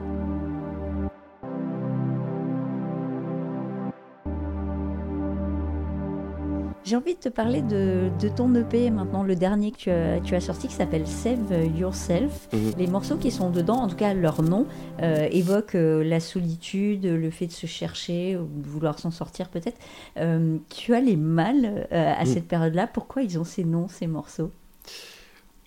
J'ai 6.84 6.96
envie 6.96 7.14
de 7.14 7.20
te 7.20 7.28
parler 7.28 7.60
de, 7.60 8.10
de 8.18 8.28
ton 8.28 8.54
EP 8.54 8.90
maintenant, 8.90 9.22
le 9.22 9.36
dernier 9.36 9.70
que 9.70 9.76
tu 9.76 9.90
as, 9.90 10.20
tu 10.20 10.34
as 10.34 10.40
sorti 10.40 10.68
qui 10.68 10.74
s'appelle 10.74 11.06
Save 11.06 11.52
Yourself. 11.76 12.48
Mhm. 12.54 12.72
Les 12.78 12.86
morceaux 12.86 13.16
qui 13.16 13.30
sont 13.30 13.50
dedans, 13.50 13.76
en 13.76 13.88
tout 13.88 13.96
cas 13.96 14.14
leur 14.14 14.40
nom, 14.42 14.66
euh, 15.02 15.28
évoquent 15.30 15.74
euh, 15.74 16.02
la 16.04 16.20
solitude, 16.20 17.04
le 17.04 17.30
fait 17.30 17.46
de 17.48 17.52
se 17.52 17.66
chercher, 17.66 18.38
ou 18.38 18.46
de 18.46 18.66
vouloir 18.66 18.98
s'en 18.98 19.10
sortir 19.10 19.50
peut-être. 19.50 19.78
Euh, 20.18 20.56
tu 20.70 20.94
as 20.94 21.00
les 21.00 21.16
mal 21.16 21.86
euh, 21.92 22.14
à 22.16 22.20
Mhm. 22.24 22.26
cette 22.26 22.48
période-là. 22.48 22.86
Pourquoi 22.86 23.22
ils 23.22 23.38
ont 23.38 23.44
ces 23.44 23.64
noms, 23.64 23.88
ces 23.88 24.06
morceaux? 24.06 24.50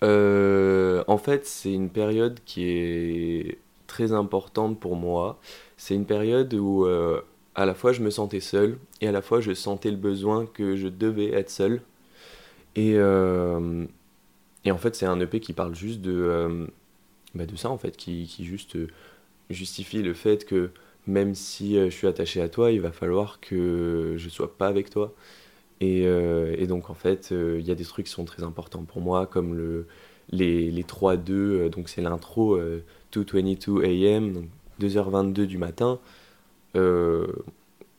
Euh, 0.02 1.02
en 1.08 1.18
fait, 1.18 1.46
c'est 1.46 1.72
une 1.72 1.90
période 1.90 2.40
qui 2.44 2.64
est 2.68 3.58
très 3.86 4.12
importante 4.12 4.78
pour 4.78 4.96
moi. 4.96 5.40
C'est 5.76 5.94
une 5.94 6.06
période 6.06 6.52
où 6.54 6.84
euh, 6.86 7.20
à 7.54 7.66
la 7.66 7.74
fois 7.74 7.92
je 7.92 8.02
me 8.02 8.10
sentais 8.10 8.40
seul 8.40 8.78
et 9.00 9.08
à 9.08 9.12
la 9.12 9.22
fois 9.22 9.40
je 9.40 9.54
sentais 9.54 9.90
le 9.90 9.96
besoin 9.96 10.46
que 10.46 10.76
je 10.76 10.88
devais 10.88 11.32
être 11.32 11.50
seul. 11.50 11.82
Et, 12.76 12.94
euh, 12.96 13.86
en 14.66 14.76
fait, 14.76 14.94
c'est 14.94 15.06
un 15.06 15.18
EP 15.20 15.40
qui 15.40 15.52
parle 15.54 15.74
juste 15.74 16.00
de, 16.02 16.68
bah, 17.34 17.46
de 17.46 17.56
ça, 17.56 17.70
en 17.70 17.78
fait, 17.78 17.96
qui, 17.96 18.26
juste 18.44 18.76
justifie 19.50 20.02
le 20.02 20.14
fait 20.14 20.44
que 20.44 20.70
même 21.06 21.34
si 21.34 21.76
je 21.76 21.88
suis 21.88 22.06
attaché 22.06 22.42
à 22.42 22.48
toi, 22.50 22.70
il 22.70 22.80
va 22.82 22.92
falloir 22.92 23.40
que 23.40 24.14
je 24.18 24.28
sois 24.28 24.56
pas 24.58 24.68
avec 24.68 24.90
toi. 24.90 25.14
Et, 25.80 26.06
euh, 26.06 26.54
et 26.58 26.66
donc, 26.66 26.90
en 26.90 26.94
fait, 26.94 27.30
euh, 27.32 27.58
il 27.60 27.66
y 27.66 27.70
a 27.70 27.74
des 27.74 27.84
trucs 27.84 28.06
qui 28.06 28.12
sont 28.12 28.24
très 28.24 28.42
importants 28.42 28.82
pour 28.84 29.00
moi, 29.00 29.26
comme 29.26 29.54
le, 29.54 29.86
les, 30.30 30.70
les 30.70 30.84
3-2, 30.84 31.66
euh, 31.66 31.68
donc 31.68 31.88
c'est 31.88 32.02
l'intro 32.02 32.56
euh, 32.56 32.82
2.22 33.12 34.16
am, 34.16 34.32
donc 34.32 34.44
2h22 34.80 35.46
du 35.46 35.58
matin. 35.58 36.00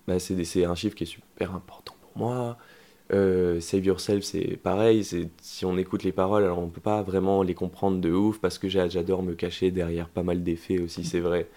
Bah, 0.08 0.20
c'est 0.20 0.66
un 0.66 0.76
chiffre 0.76 0.96
qui 0.96 1.04
est 1.04 1.08
super 1.08 1.54
important 1.54 1.94
pour 2.02 2.12
moi. 2.18 2.58
Save 3.12 3.86
Yourself, 3.86 4.24
c'est 4.24 4.58
pareil. 4.58 5.04
Si 5.42 5.66
on 5.66 5.78
écoute 5.78 6.04
les 6.04 6.12
paroles, 6.12 6.44
alors 6.44 6.60
on 6.60 6.68
peut 6.70 6.82
pas 6.82 7.02
vraiment 7.04 7.44
les 7.44 7.56
comprendre 7.56 8.00
de 8.00 8.12
ouf 8.12 8.40
parce 8.40 8.60
que 8.60 8.70
j'a- 8.70 8.88
j'adore 8.90 9.24
me 9.24 9.34
cacher 9.34 9.72
derrière 9.72 10.10
pas 10.10 10.24
mal 10.24 10.44
d'effets 10.44 10.80
aussi, 10.80 11.04
c'est 11.04 11.20
vrai. 11.20 11.48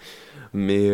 Mais 0.54 0.90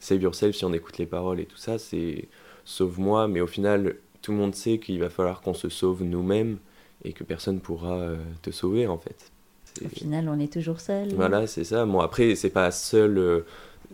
Save 0.00 0.22
Yourself, 0.22 0.56
si 0.56 0.64
on 0.64 0.72
écoute 0.72 0.98
les 0.98 1.06
paroles 1.06 1.40
et 1.40 1.46
tout 1.46 1.56
ça, 1.58 1.78
c'est 1.78 2.28
sauve-moi. 2.64 3.28
Mais 3.28 3.40
au 3.40 3.46
final, 3.46 3.96
tout 4.22 4.32
le 4.32 4.38
monde 4.38 4.54
sait 4.54 4.78
qu'il 4.78 4.98
va 5.00 5.10
falloir 5.10 5.40
qu'on 5.40 5.54
se 5.54 5.68
sauve 5.68 6.02
nous-mêmes 6.04 6.58
et 7.04 7.12
que 7.12 7.24
personne 7.24 7.60
pourra 7.60 7.98
euh, 7.98 8.16
te 8.42 8.50
sauver 8.50 8.86
en 8.86 8.98
fait. 8.98 9.32
Au 9.84 9.88
final, 9.88 10.28
on 10.28 10.38
est 10.40 10.52
toujours 10.52 10.80
seul. 10.80 11.08
voilà, 11.14 11.46
c'est 11.46 11.64
ça. 11.64 11.86
Bon, 11.86 12.00
après, 12.00 12.34
c'est 12.34 12.50
pas 12.50 12.70
seul, 12.70 13.18
euh, 13.18 13.40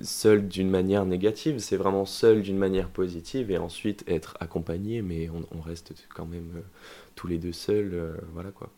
seul 0.03 0.49
d'une 0.49 0.71
manière 0.71 1.05
négative, 1.07 1.59
c'est 1.59 1.77
vraiment 1.77 2.07
seul 2.07 2.43
d'une 2.43 2.59
manière 2.59 2.89
positive 2.89 3.51
et 3.51 3.59
ensuite 3.59 4.05
être 4.09 4.37
accompagné, 4.41 5.03
mais 5.03 5.29
on, 5.31 5.45
on 5.57 5.61
reste 5.61 5.93
quand 6.15 6.27
même 6.27 6.51
euh, 6.57 6.61
tous 7.15 7.27
les 7.27 7.39
deux 7.39 7.53
seuls. 7.53 8.17
voilà 8.33 8.51
quoi. 8.51 8.71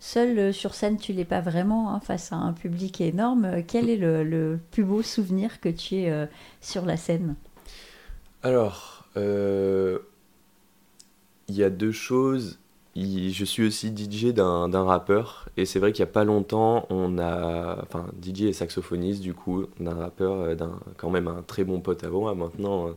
Seul 0.00 0.54
sur 0.54 0.74
scène, 0.74 0.96
tu 0.96 1.12
l'es 1.12 1.24
pas 1.24 1.40
vraiment 1.40 1.92
hein, 1.92 2.00
face 2.00 2.32
à 2.32 2.36
un 2.36 2.52
public 2.52 3.00
énorme. 3.00 3.62
Quel 3.66 3.90
est 3.90 3.96
le, 3.96 4.22
le 4.22 4.60
plus 4.70 4.84
beau 4.84 5.02
souvenir 5.02 5.60
que 5.60 5.68
tu 5.68 5.96
aies 5.96 6.10
euh, 6.10 6.26
sur 6.60 6.84
la 6.86 6.96
scène? 6.96 7.34
Alors, 8.42 9.08
euh, 9.16 9.98
il 11.48 11.56
y 11.56 11.64
a 11.64 11.70
deux 11.70 11.92
choses. 11.92 12.58
Il- 12.94 13.32
je 13.32 13.44
suis 13.44 13.64
aussi 13.66 13.90
DJ 13.92 14.32
d'un 14.32 14.82
rappeur 14.84 15.48
et 15.56 15.64
c'est 15.66 15.78
vrai 15.78 15.92
qu'il 15.92 16.00
y 16.00 16.02
a 16.08 16.10
pas 16.10 16.24
longtemps, 16.24 16.86
on 16.90 17.18
a, 17.18 17.80
enfin 17.82 18.06
DJ 18.20 18.42
et 18.48 18.52
saxophoniste 18.52 19.20
du 19.22 19.34
coup, 19.34 19.66
d'un 19.78 19.94
rappeur, 19.94 20.32
euh, 20.40 20.54
d'un 20.54 20.80
quand 20.96 21.10
même 21.10 21.28
un 21.28 21.42
très 21.42 21.64
bon 21.64 21.80
pote 21.80 22.04
moi 22.04 22.34
maintenant, 22.34 22.88
hein, 22.88 22.96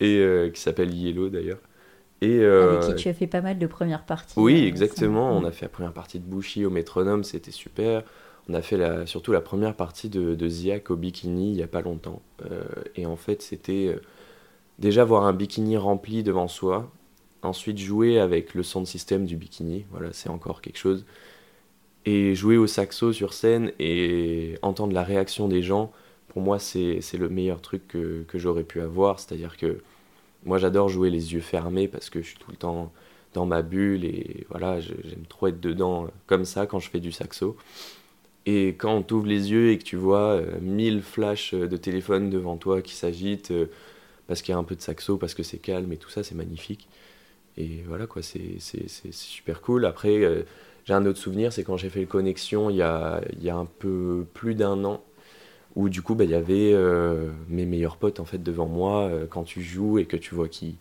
et 0.00 0.18
euh, 0.18 0.50
qui 0.50 0.60
s'appelle 0.60 0.94
Yellow 0.94 1.30
d'ailleurs. 1.30 1.60
Et 2.22 2.40
euh, 2.40 2.58
Avec 2.58 2.80
qui 2.80 2.94
tu 2.96 3.08
as 3.08 3.14
fait 3.14 3.28
pas 3.28 3.42
mal 3.42 3.58
de 3.60 3.66
premières 3.68 4.04
parties. 4.06 4.36
oui, 4.36 4.64
euh, 4.64 4.66
exactement. 4.66 5.30
On 5.36 5.44
a 5.44 5.52
fait 5.52 5.64
la 5.66 5.68
première 5.68 5.92
partie 5.92 6.18
de 6.18 6.24
Bushi 6.24 6.64
au 6.64 6.70
métronome, 6.70 7.22
c'était 7.24 7.50
super. 7.52 8.02
On 8.48 8.54
a 8.54 8.62
fait 8.62 8.76
la, 8.76 9.06
surtout 9.06 9.32
la 9.32 9.40
première 9.40 9.74
partie 9.76 10.08
de, 10.10 10.34
de 10.34 10.48
Ziak 10.48 10.90
au 10.90 10.96
bikini 10.96 11.52
il 11.52 11.56
y 11.56 11.62
a 11.62 11.66
pas 11.68 11.82
longtemps. 11.82 12.20
Euh, 12.50 12.64
et 12.96 13.06
en 13.06 13.16
fait, 13.16 13.42
c'était 13.42 13.94
euh, 13.96 14.00
déjà 14.78 15.04
voir 15.04 15.24
un 15.24 15.32
bikini 15.34 15.76
rempli 15.78 16.22
devant 16.24 16.48
soi, 16.48 16.90
ensuite 17.44 17.78
jouer 17.78 18.18
avec 18.18 18.54
le 18.54 18.62
sound 18.62 18.86
system 18.86 19.26
du 19.26 19.36
bikini, 19.36 19.84
voilà, 19.90 20.12
c'est 20.12 20.28
encore 20.30 20.60
quelque 20.62 20.78
chose. 20.78 21.04
Et 22.06 22.34
jouer 22.34 22.56
au 22.58 22.66
saxo 22.66 23.12
sur 23.12 23.32
scène 23.32 23.72
et 23.78 24.56
entendre 24.62 24.92
la 24.92 25.02
réaction 25.04 25.48
des 25.48 25.62
gens, 25.62 25.92
pour 26.28 26.42
moi, 26.42 26.58
c'est 26.58 27.00
le 27.14 27.28
meilleur 27.28 27.60
truc 27.62 27.88
que, 27.88 28.24
que 28.28 28.38
j'aurais 28.38 28.64
pu 28.64 28.80
avoir. 28.80 29.20
C'est-à-dire 29.20 29.56
que 29.56 29.80
moi, 30.44 30.58
j'adore 30.58 30.88
jouer 30.88 31.10
les 31.10 31.32
yeux 31.34 31.40
fermés 31.40 31.88
parce 31.88 32.10
que 32.10 32.20
je 32.22 32.28
suis 32.28 32.38
tout 32.38 32.50
le 32.50 32.56
temps 32.56 32.92
dans 33.34 33.46
ma 33.46 33.62
bulle 33.62 34.04
et 34.04 34.46
voilà, 34.50 34.80
j'aime 34.80 35.26
trop 35.28 35.48
être 35.48 35.60
dedans 35.60 36.04
euh, 36.04 36.08
comme 36.26 36.44
ça 36.44 36.66
quand 36.66 36.78
je 36.80 36.90
fais 36.90 37.00
du 37.00 37.12
saxo. 37.12 37.56
Et 38.46 38.68
quand 38.76 38.94
on 38.94 39.02
t'ouvre 39.02 39.26
les 39.26 39.50
yeux 39.52 39.70
et 39.70 39.78
que 39.78 39.84
tu 39.84 39.96
vois 39.96 40.34
euh, 40.34 40.60
mille 40.60 41.02
flashs 41.02 41.54
euh, 41.54 41.66
de 41.66 41.76
téléphone 41.76 42.30
devant 42.30 42.56
toi 42.56 42.82
qui 42.82 42.94
s'agitent 42.94 43.50
euh, 43.52 43.66
parce 44.26 44.42
qu'il 44.42 44.52
y 44.52 44.56
a 44.56 44.58
un 44.58 44.64
peu 44.64 44.76
de 44.76 44.80
saxo, 44.82 45.18
parce 45.18 45.34
que 45.34 45.42
c'est 45.42 45.58
calme 45.58 45.92
et 45.92 45.96
tout 45.98 46.10
ça, 46.10 46.22
c'est 46.24 46.34
magnifique. 46.34 46.88
Et 47.58 47.82
voilà 47.86 48.06
quoi, 48.06 48.22
c'est 48.22 48.56
c'est- 48.58 48.88
c'est- 48.88 49.12
c'est 49.12 49.12
super 49.12 49.60
cool. 49.62 49.86
Après, 49.86 50.22
euh, 50.24 50.42
j'ai 50.84 50.94
un 50.94 51.06
autre 51.06 51.18
souvenir, 51.18 51.52
c'est 51.52 51.64
quand 51.64 51.76
j'ai 51.76 51.88
fait 51.90 52.00
le 52.00 52.06
Connexion 52.06 52.70
il 52.70 52.76
y 52.76 52.82
a, 52.82 53.20
il 53.32 53.42
y 53.44 53.50
a 53.50 53.56
un 53.56 53.66
peu 53.66 54.26
plus 54.34 54.54
d'un 54.54 54.84
an, 54.84 55.02
où 55.76 55.88
du 55.88 56.02
coup, 56.02 56.14
bah, 56.14 56.24
il 56.24 56.30
y 56.30 56.34
avait 56.34 56.72
euh, 56.74 57.30
mes 57.48 57.66
meilleurs 57.66 57.96
potes 57.96 58.20
en 58.20 58.24
fait 58.24 58.42
devant 58.42 58.66
moi 58.66 59.02
euh, 59.08 59.26
quand 59.28 59.44
tu 59.44 59.62
joues 59.62 59.98
et 59.98 60.06
que 60.06 60.16
tu 60.16 60.34
vois 60.34 60.48
qui 60.48 60.76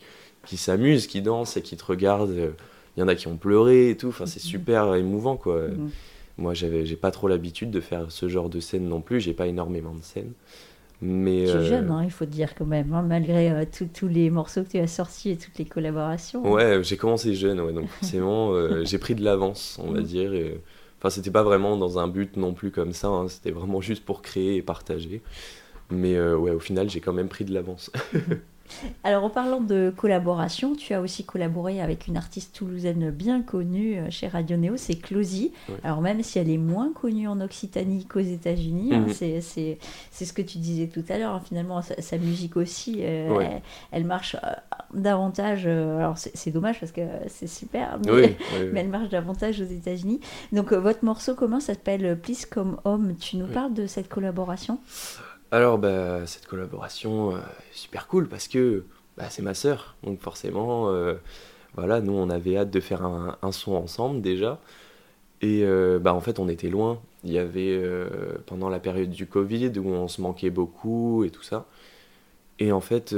qui 0.46 0.58
s'amusent, 0.58 1.08
qui 1.08 1.22
dansent 1.22 1.58
et 1.58 1.62
qui 1.62 1.78
te 1.78 1.86
regardent. 1.86 2.54
Il 2.98 3.00
y 3.00 3.04
en 3.04 3.08
a 3.08 3.16
qui 3.16 3.28
ont 3.28 3.38
pleuré 3.38 3.90
et 3.92 3.98
tout. 3.98 4.10
Enfin, 4.10 4.26
c'est 4.28 4.40
super 4.42 4.94
émouvant 4.96 5.38
quoi. 5.38 5.62
Mhm. 5.70 5.90
Moi, 6.38 6.54
j'avais, 6.56 6.86
j'ai 6.86 6.96
pas 6.96 7.12
trop 7.12 7.28
l'habitude 7.28 7.72
de 7.72 7.80
faire 7.80 8.12
ce 8.12 8.28
genre 8.30 8.50
de 8.50 8.60
scène 8.60 8.88
non 8.90 9.02
plus. 9.02 9.20
J'ai 9.22 9.34
pas 9.34 9.48
énormément 9.48 9.94
de 9.94 10.02
scènes. 10.04 10.34
Mais 11.02 11.46
Tu 11.46 11.58
es 11.58 11.60
euh, 11.60 11.62
jeune, 11.62 11.90
hein, 11.92 12.04
il 12.06 12.12
faut 12.12 12.26
te 12.26 12.30
dire 12.32 12.56
quand 12.56 12.66
même, 12.66 12.94
hein, 12.94 13.02
malgré 13.02 13.52
euh, 13.52 13.66
tous- 13.94 14.08
les 14.08 14.30
morceaux 14.30 14.64
que 14.64 14.70
tu 14.70 14.78
as 14.80 14.88
sortis 14.88 15.32
et 15.32 15.38
toutes 15.38 15.58
les 15.58 15.66
collaborations. 15.66 16.50
Ouais, 16.52 16.82
j'ai 16.84 16.98
commencé 16.98 17.34
jeune, 17.36 17.60
ouais, 17.60 17.74
donc 17.74 17.90
forcément, 17.90 18.54
euh, 18.54 18.84
j'ai 18.86 18.98
pris 18.98 19.16
de 19.16 19.24
l'avance, 19.24 19.78
on 19.84 19.92
va 19.92 20.00
Mhm. 20.00 20.06
dire. 20.06 20.34
et- 20.34 20.62
Enfin, 21.00 21.10
c'était 21.10 21.32
pas 21.32 21.44
vraiment 21.44 21.76
dans 21.76 22.00
un 22.00 22.08
but 22.08 22.38
non 22.38 22.54
plus 22.54 22.72
comme 22.72 22.94
ça, 22.94 23.10
hein, 23.10 23.28
c'était 23.28 23.52
vraiment 23.52 23.82
juste 23.82 24.06
pour 24.06 24.22
créer 24.22 24.56
et 24.56 24.62
partager. 24.62 25.22
Mais 25.92 26.20
ouais, 26.22 26.52
au 26.52 26.60
final, 26.60 26.90
j'ai 26.90 27.02
quand 27.02 27.14
même 27.14 27.30
pris 27.30 27.46
de 27.46 27.54
l'avance. 27.54 27.92
Alors 29.04 29.24
en 29.24 29.30
parlant 29.30 29.62
de 29.62 29.94
collaboration, 29.96 30.76
tu 30.76 30.94
as 30.94 31.02
aussi 31.02 31.24
collaboré 31.26 31.82
avec 31.82 32.08
une 32.08 32.18
artiste 32.18 32.56
toulousaine 32.56 33.12
bien 33.12 33.42
connue 33.42 33.98
euh, 33.98 34.10
chez 34.10 34.28
Radio 34.28 34.58
Néo, 34.58 34.78
c'est 34.78 34.96
Closy. 34.96 35.52
Ouais. 35.70 35.76
Alors 35.84 36.02
même 36.02 36.24
si 36.24 36.40
elle 36.40 36.50
est 36.50 36.58
moins 36.58 36.92
connue 36.94 37.28
en 37.28 37.40
Occitanie 37.42 38.06
qu'aux 38.06 38.20
États-Unis, 38.20 38.94
hein, 38.94 39.06
Mhm. 39.08 39.14
c'est- 39.42 39.78
ce 40.12 40.34
que 40.34 40.42
tu 40.42 40.58
disais 40.58 40.88
tout 40.88 41.04
à 41.10 41.18
l'heure, 41.18 41.34
hein, 41.36 41.42
finalement 41.46 41.82
sa, 41.82 42.02
sa 42.02 42.18
musique 42.18 42.56
aussi, 42.58 42.98
euh, 43.02 43.40
elle, 43.42 43.62
elle 43.92 44.06
marche 44.06 44.36
euh, 44.44 44.48
davantage, 44.94 45.64
euh, 45.66 45.98
alors 46.00 46.18
c'est 46.18 46.52
dommage 46.52 46.80
parce 46.80 46.92
que 46.92 47.02
c'est 47.28 47.48
super, 47.48 48.00
mais, 48.06 48.12
oui, 48.12 48.22
oui, 48.22 48.36
mais 48.74 48.80
elle 48.82 48.90
marche 48.90 49.10
davantage 49.10 49.62
aux 49.62 49.66
États-Unis. 49.66 50.20
Donc 50.52 50.72
votre 50.74 51.04
morceau 51.06 51.36
commun 51.36 51.60
s'appelle 51.60 52.18
Please 52.20 52.46
Come 52.50 52.78
Home, 52.86 53.16
tu 53.20 53.38
nous 53.38 53.46
Oui. 53.46 53.54
parles 53.54 53.74
de 53.74 53.86
cette 53.88 54.08
collaboration? 54.10 54.80
Alors, 55.54 55.78
bah, 55.78 56.26
cette 56.26 56.48
collaboration 56.48 57.36
euh, 57.36 57.40
super 57.72 58.08
cool 58.08 58.28
parce 58.28 58.48
que 58.48 58.86
bah, 59.18 59.26
c'est 59.30 59.42
ma 59.44 59.54
sœur. 59.54 59.96
Donc, 60.04 60.20
forcément, 60.20 60.90
euh, 60.90 61.16
voilà, 61.76 62.02
nous, 62.02 62.14
on 62.14 62.30
avait 62.30 62.58
hâte 62.58 62.72
de 62.72 62.80
faire 62.80 63.04
un, 63.06 63.38
son 63.52 63.74
ensemble 63.76 64.22
déjà. 64.22 64.60
Et 65.42 65.64
euh, 65.66 66.00
bah, 66.00 66.14
en 66.16 66.22
fait, 66.22 66.40
on 66.40 66.50
était 66.50 66.70
loin. 66.70 67.00
Il 67.26 67.32
y 67.34 67.40
avait 67.40 67.82
pendant 68.48 68.70
la 68.70 68.80
période 68.80 69.12
du 69.12 69.28
Covid 69.28 69.74
où 69.80 69.90
on 69.90 70.08
se 70.10 70.22
manquait 70.22 70.52
beaucoup 70.52 71.24
et 71.26 71.32
tout 71.32 71.44
ça. 71.44 71.68
Et 72.60 72.72
en 72.72 72.82
fait, 72.82 73.16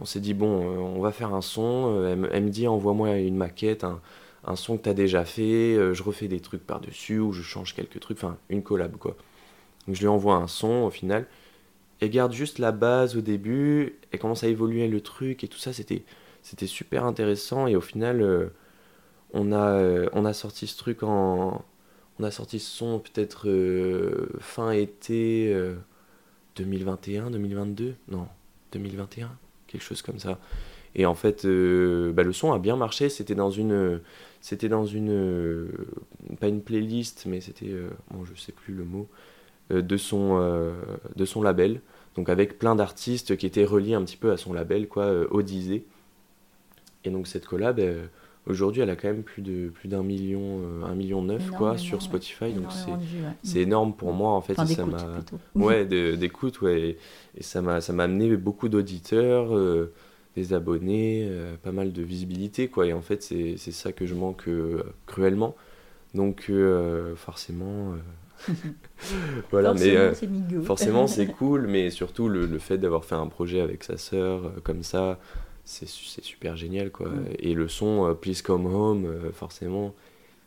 on 0.00 0.04
s'est 0.06 0.20
dit, 0.20 0.34
bon, 0.34 0.48
on 0.48 1.00
va 1.00 1.12
faire 1.12 1.34
un 1.34 1.42
son. 1.42 2.04
Elle, 2.32 2.44
me- 2.44 2.50
dit, 2.50 2.68
envoie-moi 2.68 3.16
une 3.18 3.36
maquette, 3.36 3.84
un, 3.84 4.00
un 4.46 4.56
son 4.56 4.78
que 4.78 4.84
tu 4.84 4.88
as 4.90 4.94
déjà 4.94 5.24
fait. 5.24 5.94
Je 5.94 6.02
refais 6.02 6.28
des 6.28 6.40
trucs 6.40 6.66
par-dessus 6.66 7.18
ou 7.20 7.32
je 7.32 7.42
change 7.42 7.74
quelques 7.74 8.00
trucs. 8.00 8.18
Enfin, 8.18 8.36
une 8.50 8.62
collab, 8.62 8.96
quoi. 8.96 9.16
Donc 9.86 9.96
je 9.96 10.00
lui 10.00 10.08
envoie 10.08 10.34
un 10.36 10.46
son 10.48 10.84
au 10.84 10.90
final. 10.90 11.26
Elle 12.00 12.10
garde 12.10 12.32
juste 12.32 12.58
la 12.58 12.72
base 12.72 13.16
au 13.16 13.20
début. 13.20 13.98
Elle 14.12 14.18
commence 14.18 14.44
à 14.44 14.48
évoluer 14.48 14.88
le 14.88 15.00
truc 15.00 15.44
et 15.44 15.48
tout 15.48 15.58
ça. 15.58 15.72
C'était, 15.72 16.04
super 16.66 17.04
intéressant. 17.04 17.66
Et 17.66 17.76
au 17.76 17.80
final, 17.80 18.20
euh, 18.20 18.48
on, 19.32 19.52
a, 19.52 19.70
euh, 19.70 20.08
on 20.12 20.24
a 20.24 20.32
sorti 20.32 20.66
ce 20.66 20.76
truc 20.76 21.02
en. 21.02 21.64
On 22.18 22.24
a 22.24 22.30
sorti 22.30 22.58
ce 22.58 22.70
son 22.70 22.98
peut-être 22.98 23.48
euh, 23.48 24.28
fin 24.40 24.70
été 24.70 25.52
euh, 25.52 25.74
2021, 26.56 27.30
2022 27.30 27.94
Non, 28.08 28.26
2021 28.72 29.36
Quelque 29.66 29.82
chose 29.82 30.00
comme 30.00 30.18
ça. 30.18 30.38
Et 30.94 31.04
en 31.04 31.14
fait, 31.14 31.44
bah, 31.44 32.22
le 32.22 32.32
son 32.32 32.52
a 32.52 32.58
bien 32.58 32.76
marché. 32.76 33.10
C'était 33.10 33.34
dans 33.34 33.50
une. 33.50 34.00
C'était 34.40 34.70
dans 34.70 34.86
une. 34.86 35.68
pas 36.40 36.48
une 36.48 36.62
playlist, 36.62 37.26
mais 37.26 37.42
c'était. 37.42 37.74
bon, 38.10 38.24
je 38.24 38.34
sais 38.40 38.52
plus 38.52 38.72
le 38.72 38.84
mot 38.84 39.08
de 39.70 39.96
son, 39.96 40.38
euh, 40.40 40.72
de 41.16 41.24
son 41.24 41.42
label, 41.42 41.80
donc 42.14 42.28
avec 42.28 42.58
plein 42.58 42.74
d'artistes 42.74 43.36
qui 43.36 43.46
étaient 43.46 43.64
reliés 43.64 43.94
un 43.94 44.02
petit 44.02 44.16
peu 44.16 44.30
à 44.30 44.36
son 44.36 44.52
label, 44.52 44.88
quoi, 44.88 45.04
euh, 45.04 45.26
Odyssey. 45.30 45.84
Et 47.04 47.10
donc 47.10 47.26
cette 47.26 47.46
collab, 47.46 47.78
euh, 47.78 48.06
aujourd'hui, 48.46 48.82
elle 48.82 48.90
a 48.90 48.96
quand 48.96 49.08
même 49.08 49.22
plus 49.22 49.42
de 49.42 49.68
plus 49.68 49.88
d'un 49.88 50.02
million, 50.02 50.60
euh, 50.60 50.84
un 50.84 50.94
million 50.94 51.22
neuf, 51.22 51.50
quoi, 51.50 51.76
sur. 51.78 52.02
Spotify. 52.02 52.52
Donc 52.52 52.66
c'est 53.42 53.56
ouais. 53.56 53.62
énorme 53.62 53.94
pour 53.94 54.12
moi 54.12 54.32
en 54.32 54.40
fait. 54.40 54.54
Enfin, 54.58 54.66
et 54.66 54.74
ça 54.74 54.84
d'écoute 54.84 55.32
m'a 55.54 55.64
ouais 55.64 55.84
d'écoute 55.84 56.60
ouais 56.60 56.98
et, 57.36 57.42
ça 57.42 57.62
m'a 57.62 57.80
ça 57.80 57.92
m'a 57.92 58.04
amené 58.04 58.36
beaucoup 58.36 58.68
d'auditeurs 58.68 59.56
euh, 59.56 59.92
des 60.36 60.52
abonnés 60.52 61.26
euh, 61.28 61.56
pas 61.62 61.72
mal 61.72 61.92
de 61.92 62.02
visibilité 62.02 62.68
quoi 62.68 62.86
et 62.86 62.92
en 62.92 63.00
fait 63.00 63.22
c'est 63.22 63.56
c'est 63.56 63.72
ça 63.72 63.92
que 63.92 64.06
je 64.06 64.14
manque 64.14 64.48
euh, 64.48 64.82
cruellement 65.06 65.56
donc 66.14 66.46
euh, 66.48 67.14
forcément 67.16 67.92
euh, 67.92 67.96
voilà 69.50 69.74
mais 69.74 69.94
Forcément, 69.94 69.96
euh, 69.96 70.12
c'est 70.14 70.26
forcément 70.60 71.06
cool 71.38 71.66
mais 71.66 71.90
surtout 71.90 72.28
le, 72.28 72.46
le 72.46 72.58
fait 72.58 72.78
d'avoir 72.78 73.04
fait 73.04 73.14
un 73.14 73.26
projet 73.28 73.60
avec 73.60 73.84
sa 73.84 73.96
sœur 73.96 74.46
euh, 74.46 74.50
comme 74.62 74.82
ça 74.82 75.18
c'est 75.64 75.86
su- 75.86 76.06
c'est 76.06 76.24
super 76.24 76.56
génial 76.56 76.90
quoi. 76.90 77.08
Mm. 77.08 77.26
et 77.38 77.54
le 77.54 77.68
son 77.68 78.06
euh, 78.08 78.14
Please 78.14 78.42
Come 78.44 78.66
Home 78.66 79.08
forcément 79.32 79.94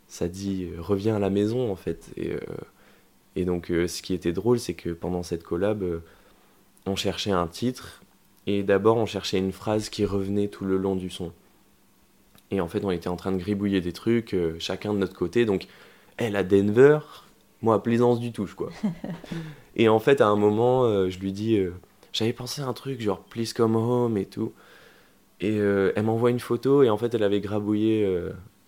ça 0.08 0.28
dit 0.28 0.68
reviens 0.78 1.16
à 1.16 1.18
la 1.20 1.30
maison 1.30 1.70
en 1.72 1.76
fait. 1.76 2.10
Et, 2.16 2.32
et 3.36 3.44
donc 3.44 3.66
ce 3.68 4.02
qui 4.02 4.14
était 4.14 4.32
drôle 4.32 4.58
c'est 4.58 4.74
que 4.74 4.90
pendant 4.90 5.22
cette 5.22 5.42
collab 5.44 5.84
on 6.86 6.96
cherchait 6.96 7.30
un 7.32 7.46
titre 7.48 8.02
et 8.46 8.62
d'abord 8.62 8.96
on 8.98 9.06
cherchait 9.06 9.38
une 9.38 9.52
phrase 9.52 9.88
qui 9.90 10.04
revenait 10.04 10.48
tout 10.48 10.64
le 10.64 10.76
long 10.78 10.96
du 10.96 11.10
son. 11.10 11.32
Et 12.50 12.60
en 12.60 12.68
fait 12.68 12.84
on 12.84 12.90
était 12.90 13.08
en 13.08 13.16
train 13.16 13.32
de 13.32 13.36
gribouiller 13.38 13.80
des 13.80 13.92
trucs 13.92 14.34
euh, 14.34 14.56
chacun 14.58 14.92
de 14.92 14.98
notre 14.98 15.14
côté. 15.14 15.44
Donc 15.44 15.66
elle 16.16 16.36
à 16.36 16.42
Denver 16.44 16.98
moi 17.62 17.74
à 17.74 17.78
Plaisance 17.78 18.20
du 18.20 18.32
Touche 18.32 18.54
quoi 18.54 18.70
et 19.76 19.88
en 19.88 19.98
fait 19.98 20.20
à 20.20 20.26
un 20.26 20.36
moment 20.36 20.84
euh, 20.84 21.10
je 21.10 21.18
lui 21.18 21.32
dis 21.32 21.58
euh, 21.58 21.72
j'avais 22.12 22.32
pensé 22.32 22.62
à 22.62 22.66
un 22.66 22.72
truc 22.72 23.00
genre 23.00 23.20
Please 23.20 23.52
Come 23.54 23.76
Home 23.76 24.16
et 24.16 24.26
tout. 24.26 24.52
Et 25.42 25.58
euh, 25.58 25.92
elle 25.96 26.04
m'envoie 26.04 26.30
une 26.30 26.40
photo 26.40 26.82
et 26.82 26.90
en 26.90 26.98
fait 26.98 27.14
elle 27.14 27.22
avait 27.22 27.40
grabouillé, 27.40 28.06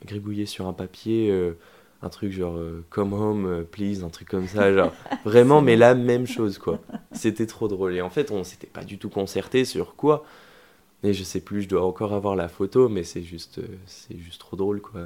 gribouillé 0.06 0.46
sur 0.46 0.66
un 0.66 0.72
papier 0.72 1.52
un 2.00 2.08
truc 2.08 2.32
genre 2.32 2.58
Come 2.88 3.12
Home 3.12 3.66
Please, 3.70 4.04
un 4.04 4.08
truc 4.08 4.28
comme 4.28 4.46
ça, 4.46 4.72
genre 4.72 4.92
vraiment 5.24 5.60
mais 5.60 5.76
la 5.76 5.94
même 5.94 6.26
chose 6.26 6.56
quoi. 6.56 6.78
C'était 7.10 7.46
trop 7.46 7.68
drôle 7.68 7.94
et 7.94 8.00
en 8.00 8.08
fait 8.08 8.30
on 8.30 8.42
s'était 8.42 8.68
pas 8.68 8.84
du 8.84 8.96
tout 8.96 9.10
concerté 9.10 9.64
sur 9.64 9.96
quoi. 9.96 10.24
Et 11.02 11.12
je 11.12 11.24
sais 11.24 11.40
plus, 11.40 11.62
je 11.62 11.68
dois 11.68 11.84
encore 11.84 12.14
avoir 12.14 12.36
la 12.36 12.48
photo 12.48 12.88
mais 12.88 13.02
c'est 13.02 13.22
juste, 13.22 13.60
c'est 13.84 14.16
juste 14.16 14.40
trop 14.40 14.56
drôle 14.56 14.80
quoi. 14.80 15.02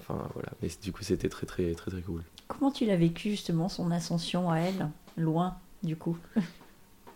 Enfin 0.00 0.28
voilà, 0.34 0.48
mais 0.60 0.70
du 0.82 0.90
coup 0.92 1.04
c'était 1.04 1.28
très 1.28 1.46
très 1.46 1.72
très 1.74 1.90
très 1.92 2.00
cool. 2.00 2.22
Comment 2.48 2.70
tu 2.70 2.86
l'as 2.86 2.96
vécu 2.96 3.30
justement 3.30 3.68
son 3.68 3.90
ascension 3.90 4.50
à 4.50 4.58
elle, 4.58 4.88
loin 5.16 5.56
du 5.82 5.96
coup? 5.96 6.16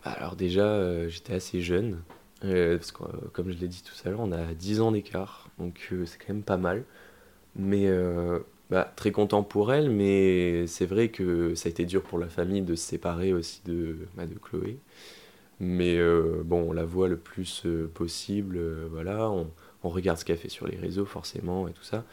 Alors 0.05 0.37
déjà, 0.37 0.64
euh, 0.66 1.09
j'étais 1.09 1.35
assez 1.35 1.61
jeune, 1.61 2.03
euh, 2.45 2.77
parce 2.77 2.92
que 2.92 3.05
euh, 3.05 3.29
comme 3.33 3.51
je 3.51 3.57
l'ai 3.59 3.68
dit 3.68 3.83
tout 3.83 3.95
à 4.07 4.11
l'heure, 4.11 4.21
on 4.21 4.33
a 4.33 4.53
10 4.55 4.81
ans 4.81 4.92
d'écart, 4.92 5.49
donc 5.59 5.92
c'est 6.07 6.18
quand 6.18 6.33
même 6.33 6.42
pas 6.42 6.57
mal. 6.57 6.85
Mais 7.55 7.87
bah, 8.71 8.90
très 8.97 9.12
content 9.12 9.42
pour 9.42 9.73
elle, 9.75 9.90
mais 9.90 10.66
c'est 10.66 10.87
vrai 10.87 11.11
que 11.11 11.55
ça 11.55 11.68
a 11.68 11.71
été 11.71 11.85
dur 11.85 12.03
pour 12.03 12.18
la 12.18 12.29
famille 12.29 12.62
de 12.62 12.75
se 12.75 12.85
séparer 12.87 13.35
aussi 13.35 13.61
de, 13.66 13.97
bah, 14.16 14.27
de 14.27 14.35
Chloé. 14.38 14.79
Mais 15.61 15.99
bon, 16.45 16.71
on 16.71 16.73
la 16.73 16.85
voit 16.85 17.09
le 17.09 17.18
plus 17.18 17.66
possible, 17.95 18.59
voilà, 18.90 19.31
on, 19.31 19.51
on 19.85 19.90
regarde 19.90 20.18
ce 20.18 20.25
qu'elle 20.25 20.38
fait 20.38 20.49
sur 20.49 20.66
les 20.66 20.77
réseaux 20.79 21.05
forcément 21.05 21.68
et 21.68 21.73
tout 21.73 21.85
ça. 21.85 22.05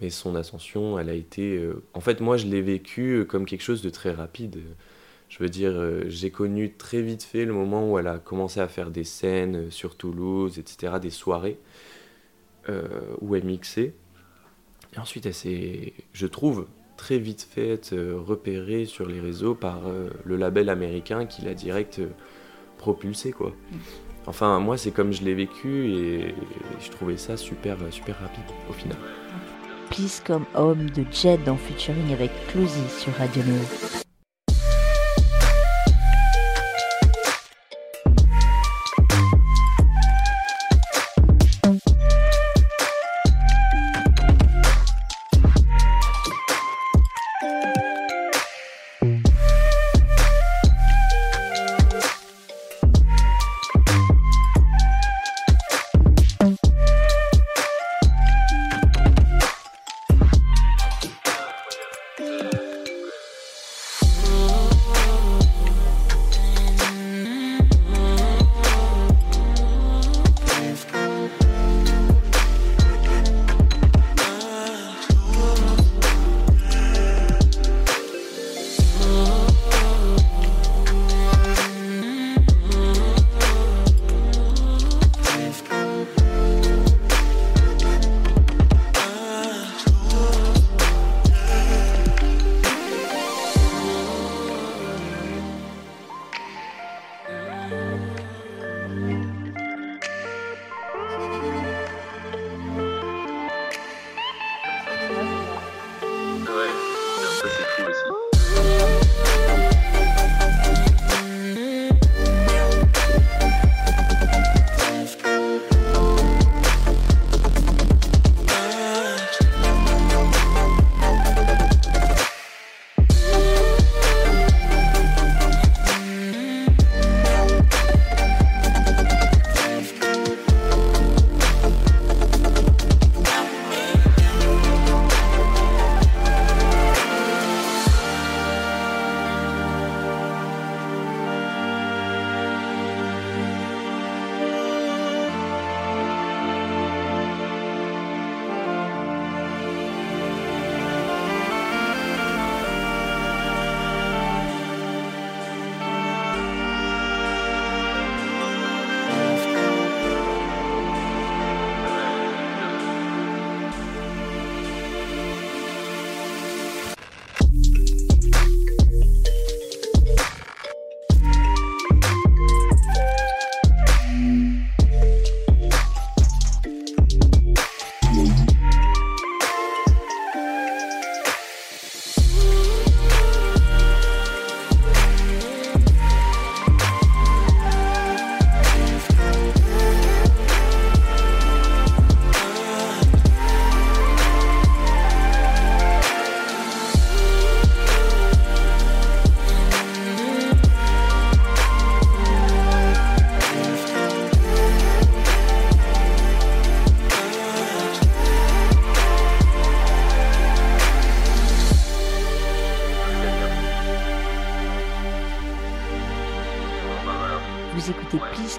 Mais 0.00 0.10
son 0.10 0.34
ascension, 0.34 0.98
elle 0.98 1.08
a 1.08 1.14
été... 1.14 1.56
euh, 1.56 1.82
En 1.94 2.00
fait, 2.00 2.20
moi, 2.20 2.36
je 2.36 2.46
l'ai 2.46 2.60
vécu 2.60 3.18
euh, 3.20 3.24
comme 3.24 3.46
quelque 3.46 3.62
chose 3.62 3.82
de 3.82 3.90
très 3.90 4.10
rapide. 4.10 4.58
Je 5.28 5.38
veux 5.38 5.48
dire, 5.48 5.72
euh, 5.72 6.04
j'ai 6.08 6.30
connu 6.30 6.72
très 6.74 7.00
vite 7.02 7.22
fait 7.22 7.44
le 7.44 7.52
moment 7.52 7.90
où 7.90 7.98
elle 7.98 8.06
a 8.06 8.18
commencé 8.18 8.60
à 8.60 8.68
faire 8.68 8.90
des 8.90 9.04
scènes 9.04 9.70
sur 9.70 9.96
Toulouse, 9.96 10.58
etc., 10.58 10.94
des 11.00 11.10
soirées 11.10 11.58
où 13.20 13.36
elle 13.36 13.44
mixait. 13.44 13.94
Et 14.92 14.98
ensuite, 14.98 15.24
elle 15.24 15.34
s'est, 15.34 15.92
je 16.12 16.26
trouve, 16.26 16.66
très 16.96 17.16
vite 17.16 17.46
fait 17.48 17.78
repérée 17.92 18.86
sur 18.86 19.06
les 19.06 19.20
réseaux 19.20 19.54
par 19.54 19.82
le 20.24 20.36
label 20.36 20.68
américain 20.68 21.26
qui 21.26 21.42
l'a 21.42 21.54
direct 21.54 22.00
propulsée, 22.76 23.30
quoi. 23.30 23.54
Enfin, 24.26 24.58
moi, 24.58 24.76
c'est 24.76 24.90
comme 24.90 25.12
je 25.12 25.22
l'ai 25.22 25.34
vécu 25.34 25.92
et 25.92 26.34
je 26.80 26.90
trouvais 26.90 27.16
ça 27.16 27.36
super, 27.36 27.78
super 27.92 28.18
rapide 28.18 28.42
au 28.68 28.72
final. 28.72 28.98
Please 29.90 30.20
Come 30.26 30.46
Home 30.54 30.90
de 30.90 31.04
Jed 31.10 31.48
en 31.48 31.56
featuring 31.56 32.12
avec 32.12 32.30
Closy 32.48 32.88
sur 32.98 33.12
Radio 33.14 33.42
Neo. 33.44 34.05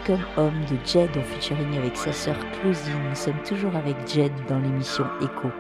Come 0.08 0.26
Home 0.38 0.64
de 0.72 0.78
Jed 0.86 1.10
en 1.18 1.22
featuring 1.22 1.78
avec 1.78 1.98
sa 1.98 2.14
sœur 2.14 2.38
Closy. 2.62 2.92
Nous 3.10 3.16
sommes 3.16 3.44
toujours 3.46 3.76
avec 3.76 3.98
Jed 4.08 4.32
dans 4.48 4.60
l'émission 4.60 5.04
Echo. 5.22 5.52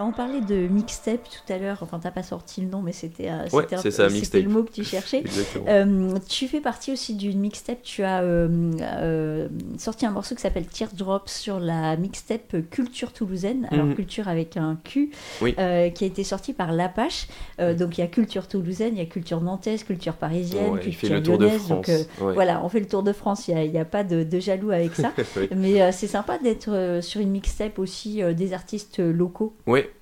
Alors 0.00 0.08
on 0.08 0.12
parlait 0.16 0.40
de 0.40 0.66
mixtape 0.66 1.20
tout 1.28 1.52
à 1.52 1.58
l'heure, 1.58 1.76
enfin 1.82 1.98
t'as 2.02 2.10
pas 2.10 2.22
sorti 2.22 2.62
le 2.62 2.68
nom 2.68 2.80
mais 2.80 2.92
c'était 2.92 3.28
euh, 3.28 3.44
Ouais, 3.52 3.66
le 3.70 4.48
mot 4.48 4.62
que 4.62 4.72
tu 4.72 4.82
cherchais. 4.82 5.18
Exactement. 5.18 5.66
Euh, 5.68 6.14
tu 6.26 6.48
fais 6.48 6.62
partie 6.62 6.90
aussi 6.90 7.14
d'une 7.16 7.38
mixtape, 7.38 7.82
tu 7.82 8.02
as 8.02 8.22
euh, 8.22 8.70
euh, 8.80 9.48
sorti 9.76 10.06
un 10.06 10.10
morceau 10.10 10.34
qui 10.34 10.40
s'appelle 10.40 10.64
Teardrop 10.64 11.28
sur 11.28 11.60
la 11.60 11.98
mixtape 11.98 12.70
Culture 12.70 13.12
Toulousaine, 13.12 13.68
alors 13.70 13.84
Mhm. 13.84 13.94
culture 13.94 14.28
avec 14.28 14.56
un 14.56 14.78
Q, 14.84 15.10
Oui. 15.42 15.52
qui 15.54 15.58
a 15.60 15.84
été 16.06 16.24
sorti 16.24 16.54
par 16.54 16.72
l'Apache. 16.72 17.28
Donc 17.58 17.98
il 17.98 18.00
y 18.00 18.04
a 18.04 18.06
culture 18.06 18.48
toulousaine, 18.48 18.94
il 18.94 19.00
y 19.00 19.02
a 19.02 19.06
culture 19.06 19.42
nantaise, 19.42 19.84
culture 19.84 20.14
parisienne, 20.14 20.72
Ouais, 20.72 20.80
culture 20.80 21.10
le 21.12 21.22
tour 21.22 21.36
de 21.36 21.44
lyonnaise. 21.44 21.60
France. 21.60 21.86
Donc 21.90 22.26
ouais. 22.26 22.32
voilà, 22.32 22.64
on 22.64 22.70
fait 22.70 22.80
le 22.80 22.88
tour 22.88 23.02
de 23.02 23.12
France, 23.12 23.48
il 23.48 23.54
n'y 23.54 23.60
a, 23.60 23.64
il 23.64 23.72
y 23.72 23.76
a 23.78 23.84
pas 23.84 24.02
de, 24.02 24.22
de 24.22 24.40
jaloux 24.40 24.70
avec 24.70 24.94
ça. 24.94 25.12
Oui. 25.36 25.48
Mais 25.54 25.92
c'est 25.92 26.06
sympa 26.06 26.38
d'être 26.38 27.00
sur 27.02 27.20
une 27.20 27.32
mixtape 27.32 27.78
aussi 27.78 28.22
des 28.34 28.54
artistes 28.54 28.98
locaux. 28.98 29.54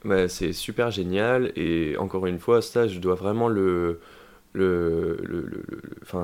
Bah, 0.04 0.28
c'est 0.28 0.52
super 0.52 0.90
génial 0.90 1.52
et 1.56 1.96
encore 1.98 2.26
une 2.26 2.38
fois, 2.38 2.62
ça, 2.62 2.86
je 2.86 2.98
dois 2.98 3.14
vraiment 3.14 3.48
le, 3.48 4.00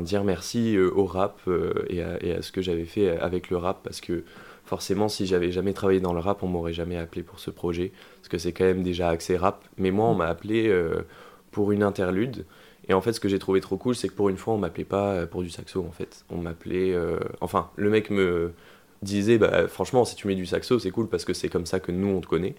dire 0.03 0.24
merci 0.24 0.77
euh, 0.77 0.90
au 0.94 1.07
rap 1.07 1.40
euh, 1.48 1.72
et, 1.88 2.03
à, 2.03 2.42
ce 2.42 2.53
que 2.53 2.62
j'avais 2.62 2.85
fait 2.85 3.18
avec 3.18 3.50
le 3.50 3.57
rap 3.57 3.81
parce 3.83 4.00
que 4.00 4.24
forcément, 4.64 5.09
si 5.09 5.27
j'avais 5.27 5.50
jamais 5.50 5.72
travaillé 5.72 6.00
dans 6.00 6.12
le 6.12 6.20
rap, 6.20 6.42
on 6.42 6.48
m'aurait 6.48 6.72
jamais 6.72 6.96
appelé 6.96 7.22
pour 7.22 7.40
ce 7.40 7.50
projet 7.50 7.92
parce 8.16 8.29
que 8.29 8.38
c'est 8.38 8.53
quand 8.53 8.64
même 8.64 8.83
déjà 8.83 9.09
axé 9.09 9.37
rap. 9.37 9.64
Mais 9.77 9.90
moi, 9.90 10.07
on 10.07 10.14
m'a 10.14 10.27
appelé 10.27 10.68
euh, 10.68 11.03
pour 11.50 11.72
une 11.72 11.83
interlude. 11.83 12.46
Et 12.88 12.94
en 12.94 13.00
fait, 13.00 13.12
ce 13.12 13.20
que 13.20 13.29
j'ai 13.29 13.38
trouvé 13.38 13.61
trop 13.61 13.77
cool, 13.77 13.94
c'est 13.94 14.09
que 14.09 14.14
pour 14.14 14.29
une 14.29 14.37
fois, 14.37 14.55
on 14.55 14.59
m'appelait 14.59 14.85
pas 14.85 15.27
pour 15.27 15.42
du 15.42 15.48
saxo, 15.48 15.85
en 15.88 15.92
fait. 15.92 16.24
On 16.29 16.37
m'appelait... 16.37 16.94
Enfin, 17.40 17.70
le 17.77 17.88
mec 17.88 18.11
me 18.11 18.53
disait, 19.00 19.38
bah, 19.38 19.68
franchement, 19.68 20.05
si 20.05 20.16
tu 20.16 20.27
mets 20.27 20.35
du 20.35 20.44
saxo, 20.44 20.79
c'est 20.79 20.90
cool 20.90 21.09
parce 21.09 21.24
que 21.24 21.33
c'est 21.33 21.48
comme 21.48 21.64
ça 21.64 21.81
que 21.81 21.92
nous, 21.92 22.09
on 22.09 22.20
te 22.20 22.27
connaît. 22.27 22.55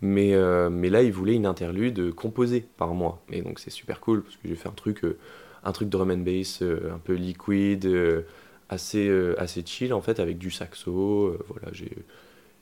Mais, 0.00 0.34
euh, 0.34 0.70
mais 0.70 0.90
là, 0.90 1.02
il 1.02 1.12
voulait 1.12 1.34
une 1.34 1.46
interlude 1.46 2.12
composée 2.14 2.66
par 2.76 2.94
moi. 2.94 3.20
Et 3.32 3.42
donc, 3.42 3.58
c'est 3.58 3.70
super 3.70 4.00
cool 4.00 4.22
parce 4.22 4.36
que 4.36 4.46
j'ai 4.48 4.54
fait 4.54 4.68
un 4.68 4.72
truc, 4.72 5.04
euh, 5.04 5.18
un 5.64 5.72
truc 5.72 5.88
drum 5.88 6.10
and 6.10 6.18
bass 6.18 6.62
euh, 6.62 6.92
un 6.94 6.98
peu 6.98 7.14
liquide, 7.14 7.86
euh, 7.86 8.22
assez, 8.68 9.10
assez 9.38 9.62
chill, 9.66 9.92
en 9.92 10.00
fait, 10.00 10.20
avec 10.20 10.38
du 10.38 10.50
saxo. 10.50 11.36
voilà, 11.48 11.68
j'ai... 11.72 11.90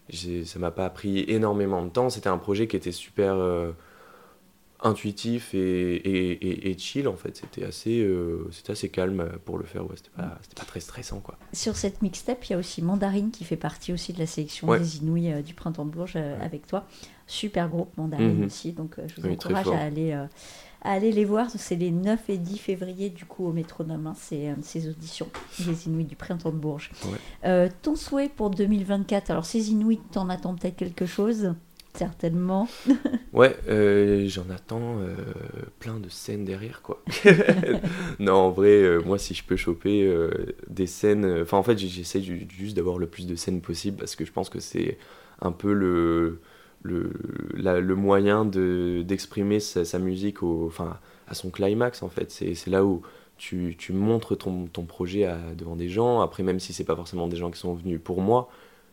j'ai- 0.08 0.44
Ça 0.44 0.58
m'a 0.58 0.70
pas 0.70 0.88
pris 0.88 1.24
énormément 1.28 1.82
de 1.84 1.90
temps. 1.90 2.08
C'était 2.10 2.28
un 2.28 2.38
projet 2.38 2.68
qui 2.68 2.76
était 2.76 2.92
super 2.92 3.36
intuitif 4.82 5.54
et, 5.54 5.58
et, 5.96 6.32
et- 6.32 6.70
et 6.70 6.78
chill 6.78 7.08
en 7.08 7.16
fait. 7.16 7.36
C'était 7.36 7.64
assez, 7.64 8.00
euh, 8.02 8.46
c'était 8.52 8.72
assez 8.72 8.88
calme 8.90 9.30
pour 9.44 9.56
le 9.58 9.64
faire. 9.64 9.84
Ouais, 9.84 9.96
c'était 9.96 10.10
pas, 10.14 10.38
c'était 10.42 10.54
pas 10.60 10.66
très 10.66 10.80
stressant 10.80 11.20
quoi. 11.20 11.38
Sur 11.52 11.76
cette 11.76 12.02
mixtape, 12.02 12.44
il 12.44 12.52
y 12.52 12.54
a 12.54 12.58
aussi 12.58 12.82
Mandarine 12.82 13.30
qui 13.30 13.44
fait 13.44 13.56
partie 13.56 13.92
aussi 13.92 14.12
de 14.12 14.18
la 14.18 14.26
sélection 14.26 14.68
Ouais. 14.68 14.78
des 14.78 14.98
Inouïs 14.98 15.32
euh, 15.32 15.42
du 15.42 15.54
Printemps 15.54 15.86
de 15.86 15.90
Bourges 15.90 16.12
euh, 16.16 16.38
avec 16.42 16.66
toi. 16.66 16.84
Super 17.26 17.68
groupe 17.68 17.96
Mandarine 17.96 18.38
Mhm. 18.38 18.46
aussi, 18.46 18.72
donc 18.72 18.98
euh, 18.98 19.06
je 19.08 19.20
vous 19.20 19.26
Oui, 19.28 19.34
encourage 19.34 19.66
à 19.68 19.80
aller, 19.80 20.12
euh, 20.12 20.26
à 20.82 20.92
aller 20.92 21.10
les 21.10 21.24
voir. 21.24 21.48
C'est 21.50 21.74
les 21.76 21.90
9 21.90 22.30
et 22.30 22.38
10 22.38 22.58
février 22.58 23.10
du 23.10 23.24
coup 23.24 23.46
au 23.46 23.52
Métronome, 23.52 24.06
hein, 24.06 24.14
c'est 24.16 24.48
euh, 24.50 24.54
ces 24.62 24.88
auditions 24.88 25.28
des 25.58 25.86
Inouïs 25.88 26.06
du 26.06 26.14
Printemps 26.16 26.50
de 26.52 26.56
Bourges. 26.56 26.90
Ouais. 27.04 27.18
Euh, 27.44 27.68
ton 27.82 27.96
souhait 27.96 28.28
pour 28.28 28.50
2024, 28.50 29.30
alors 29.30 29.44
ces 29.44 29.70
Inouïs, 29.70 29.98
t'en 30.12 30.28
attends 30.28 30.54
peut-être 30.54 30.76
quelque 30.76 31.06
chose? 31.06 31.54
Certainement. 31.94 32.68
Ouais, 33.32 33.54
j'en 34.28 34.48
attends 34.48 34.96
plein 35.78 35.98
de 36.00 36.08
scènes 36.08 36.44
derrière 36.46 36.80
quoi. 36.80 37.02
non, 38.18 38.32
en 38.34 38.50
vrai, 38.50 38.98
moi 39.04 39.18
si 39.18 39.34
je 39.34 39.44
peux 39.44 39.56
choper 39.56 40.10
des 40.70 40.86
scènes, 40.86 41.40
enfin 41.42 41.58
en 41.58 41.62
fait 41.62 41.76
j'essaie 41.76 42.22
ju- 42.22 42.46
juste 42.48 42.76
d'avoir 42.76 42.96
le 42.98 43.06
plus 43.06 43.26
de 43.26 43.34
scènes 43.36 43.60
possible 43.60 43.98
parce 43.98 44.16
que 44.16 44.24
je 44.24 44.32
pense 44.32 44.48
que 44.48 44.60
c'est 44.60 44.96
un 45.42 45.52
peu 45.52 45.72
le 45.74 46.40
le, 46.82 47.12
le 47.54 47.94
moyen 47.94 48.44
de 48.44 49.02
d'exprimer 49.06 49.60
sa, 49.60 49.84
sa 49.84 49.98
musique 49.98 50.42
au, 50.42 50.66
enfin 50.66 50.98
à 51.28 51.34
son 51.34 51.50
climax 51.50 52.02
en 52.02 52.08
fait. 52.08 52.30
C'est 52.30 52.66
là 52.68 52.84
où 52.84 53.02
tu, 53.38 53.74
tu 53.78 53.92
montres 53.92 54.36
ton, 54.38 54.66
ton 54.66 54.84
projet 54.84 55.24
à, 55.24 55.38
devant 55.56 55.76
des 55.76 55.88
gens. 55.88 56.20
Après 56.20 56.42
même 56.42 56.60
si 56.60 56.72
c'est 56.72 56.84
pas 56.84 56.96
forcément 56.96 57.28
des 57.28 57.36
gens 57.36 57.50
qui 57.50 57.58
sont 57.58 57.74
venus 57.74 58.00
pour 58.02 58.20
moi, 58.22 58.48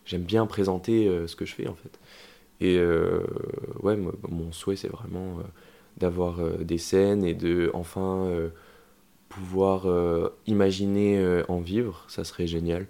j'aime 0.06 0.24
bien 0.24 0.46
présenter 0.46 1.08
euh, 1.08 1.28
ce 1.28 1.36
que 1.36 1.46
je 1.46 1.54
fais 1.56 1.68
en 1.68 1.76
fait. 1.76 2.00
Et 2.62 2.78
euh, 2.78 3.22
ouais, 3.82 3.98
mon 4.30 4.52
souhait, 4.52 4.76
c'est 4.76 4.88
vraiment 4.88 5.40
euh, 5.40 5.44
d'avoir 5.98 6.40
des 6.60 6.78
scènes 6.78 7.24
et 7.26 7.34
de 7.34 7.70
enfin 7.74 8.28
pouvoir 9.30 9.86
imaginer 10.48 11.44
en 11.48 11.60
vivre. 11.60 12.06
Ça 12.08 12.24
serait 12.24 12.48
génial. 12.48 12.88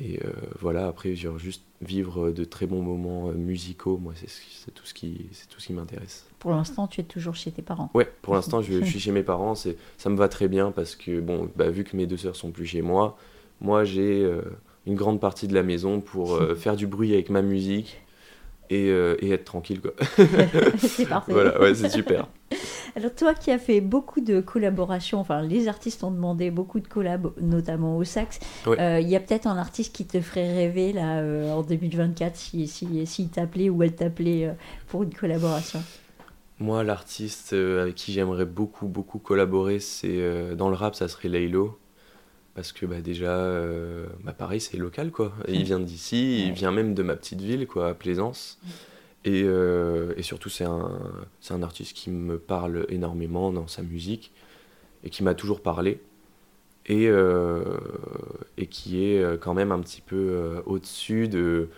Et 0.00 0.20
euh, 0.24 0.30
voilà, 0.60 0.86
après, 0.86 1.14
genre, 1.16 1.38
juste 1.38 1.62
vivre 1.82 2.30
de 2.30 2.44
très 2.44 2.66
bons 2.66 2.82
moments 2.82 3.28
euh, 3.28 3.32
musicaux, 3.32 3.98
moi, 3.98 4.12
c'est 4.16 4.70
tout 4.72 4.86
ce 4.86 4.94
qui, 4.94 5.26
c'est 5.32 5.48
tout 5.48 5.60
ce 5.60 5.66
qui 5.66 5.72
m'intéresse. 5.72 6.26
Pour 6.38 6.52
l'instant, 6.52 6.86
tu 6.86 7.00
es 7.00 7.04
toujours 7.04 7.34
chez 7.34 7.50
tes 7.50 7.62
parents. 7.62 7.90
Ouais, 7.94 8.08
pour 8.22 8.34
l'instant, 8.34 8.62
je, 8.62 8.80
je 8.80 8.84
suis 8.90 9.00
chez 9.00 9.10
mes 9.10 9.24
parents, 9.24 9.56
c'est, 9.56 9.76
ça 9.96 10.08
me 10.08 10.16
va 10.16 10.28
très 10.28 10.46
bien 10.46 10.70
parce 10.70 10.94
que, 10.94 11.20
bon, 11.20 11.50
bah, 11.56 11.70
vu 11.70 11.82
que 11.82 11.96
mes 11.96 12.06
deux 12.06 12.16
sœurs 12.16 12.36
sont 12.36 12.52
plus 12.52 12.66
chez 12.66 12.82
moi, 12.82 13.18
moi, 13.60 13.82
j'ai 13.82 14.22
euh, 14.22 14.42
une 14.86 14.94
grande 14.94 15.20
partie 15.20 15.48
de 15.48 15.54
la 15.54 15.64
maison 15.64 16.00
pour 16.00 16.34
euh, 16.34 16.54
faire 16.56 16.76
du 16.76 16.86
bruit 16.86 17.12
avec 17.12 17.28
ma 17.28 17.42
musique 17.42 18.00
et, 18.70 18.88
et 18.88 19.30
être 19.30 19.44
tranquille, 19.44 19.80
quoi. 19.80 19.92
c'est 20.76 21.06
parfait. 21.08 21.32
Voilà, 21.32 21.58
ouais, 21.58 21.74
c'est 21.74 21.88
super. 21.88 22.28
Alors 22.96 23.14
toi 23.14 23.34
qui 23.34 23.50
as 23.50 23.58
fait 23.58 23.80
beaucoup 23.80 24.20
de 24.20 24.40
collaborations, 24.40 25.20
enfin 25.20 25.42
les 25.42 25.68
artistes 25.68 26.02
ont 26.04 26.10
demandé 26.10 26.50
beaucoup 26.50 26.80
de 26.80 26.88
collabs, 26.88 27.32
notamment 27.40 27.96
au 27.96 28.04
sax. 28.04 28.40
Euh, 28.66 29.00
Il 29.00 29.08
y 29.08 29.16
a 29.16 29.20
peut-être 29.20 29.46
un 29.46 29.56
artiste 29.56 29.94
qui 29.94 30.06
te 30.06 30.20
ferait 30.20 30.52
rêver 30.52 30.92
là 30.92 31.18
euh, 31.18 31.52
en 31.52 31.62
2024 31.62 32.36
si 32.36 32.66
si 32.66 33.06
s'il 33.06 33.28
t'appelait 33.28 33.70
ou 33.70 33.82
elle 33.82 33.94
t'appelait 33.94 34.46
euh, 34.46 34.52
pour 34.88 35.02
une 35.02 35.14
collaboration? 35.14 35.82
Moi, 36.60 36.82
l'artiste 36.82 37.52
avec 37.52 37.94
qui 37.94 38.12
j'aimerais 38.12 38.44
beaucoup, 38.44 38.88
beaucoup 38.88 39.20
collaborer, 39.20 39.78
c'est 39.78 40.56
dans 40.56 40.68
le 40.70 40.74
rap, 40.74 40.96
ça 40.96 41.06
serait 41.06 41.28
Laylo. 41.28 41.78
Parce 42.56 42.72
que 42.72 42.84
bah, 42.84 43.00
déjà, 43.00 43.48
bah, 44.24 44.32
pareil, 44.32 44.60
c'est 44.60 44.76
local, 44.76 45.12
quoi. 45.12 45.32
Et 45.46 45.54
il 45.54 45.62
vient 45.66 45.78
d'ici, 45.78 46.48
il 46.48 46.52
vient 46.54 46.72
même 46.72 46.94
de 46.94 47.04
ma 47.04 47.14
petite 47.14 47.40
ville, 47.40 47.68
quoi, 47.68 47.90
à 47.90 47.94
Plaisance. 47.94 48.58
Et, 49.28 49.42
euh, 49.44 50.14
et 50.16 50.22
surtout, 50.22 50.48
c'est 50.48 50.64
un, 50.64 51.00
c'est 51.40 51.52
un 51.54 51.62
artiste 51.62 51.94
qui 51.94 52.10
me 52.10 52.38
parle 52.38 52.86
énormément 52.88 53.52
dans 53.52 53.66
sa 53.66 53.82
musique 53.82 54.32
et 55.04 55.10
qui 55.10 55.22
m'a 55.24 55.34
toujours 55.34 55.62
parlé. 55.62 56.00
Et, 56.86 57.08
euh, 57.08 57.64
et 58.58 58.66
qui 58.66 59.04
est 59.04 59.22
euh, 59.22 59.36
quand 59.38 59.54
même 59.54 59.72
un 59.72 59.80
petit 59.80 60.00
peu 60.02 60.62
au-dessus 60.66 61.28
de, 61.28 61.68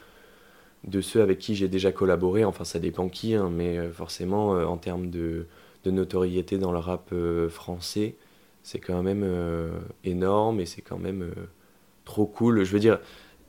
de 0.86 1.00
ceux 1.00 1.22
avec 1.22 1.38
qui 1.38 1.54
j'ai 1.54 1.68
déjà 1.68 1.92
collaboré. 1.92 2.44
Enfin, 2.44 2.64
ça 2.64 2.78
dépend 2.78 3.08
qui, 3.08 3.34
hein, 3.34 3.50
mais 3.52 3.90
forcément, 3.90 4.50
en 4.52 4.76
termes 4.78 5.10
de, 5.10 5.46
de 5.84 5.90
notoriété 5.90 6.58
dans 6.58 6.72
le 6.72 6.78
rap 6.78 7.12
français, 7.50 8.16
c'est 8.62 8.80
quand 8.80 9.02
même 9.02 9.22
euh, 9.24 9.70
énorme 10.04 10.60
et 10.60 10.66
c'est 10.66 10.82
quand 10.82 10.98
même 10.98 11.22
euh, 11.22 11.32
trop 12.04 12.26
cool. 12.26 12.64
Je 12.64 12.72
veux 12.72 12.80
dire, 12.80 13.00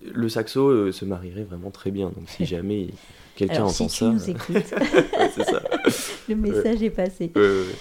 le 0.04 0.30
saxo 0.30 0.70
euh, 0.70 0.92
se 0.92 1.06
marierait 1.06 1.44
vraiment 1.44 1.72
très 1.72 1.92
bien. 1.92 2.10
Donc, 2.12 2.30
si 2.30 2.46
jamais 2.48 2.82
il- 2.84 2.94
quelqu'un 3.42 3.56
Alors 3.56 3.70
entend 3.70 3.88
si 3.90 3.98
tu 3.98 4.06
ça, 4.06 4.12
nous 4.12 4.30
écoutes, 4.30 4.74
c'est 5.36 5.44
ça. 5.44 5.62
le 6.30 6.36
message 6.36 6.82
est 6.84 6.90
passé. 6.90 7.32
Ouais, 7.36 7.42
ouais, 7.42 7.48
ouais. 7.48 7.76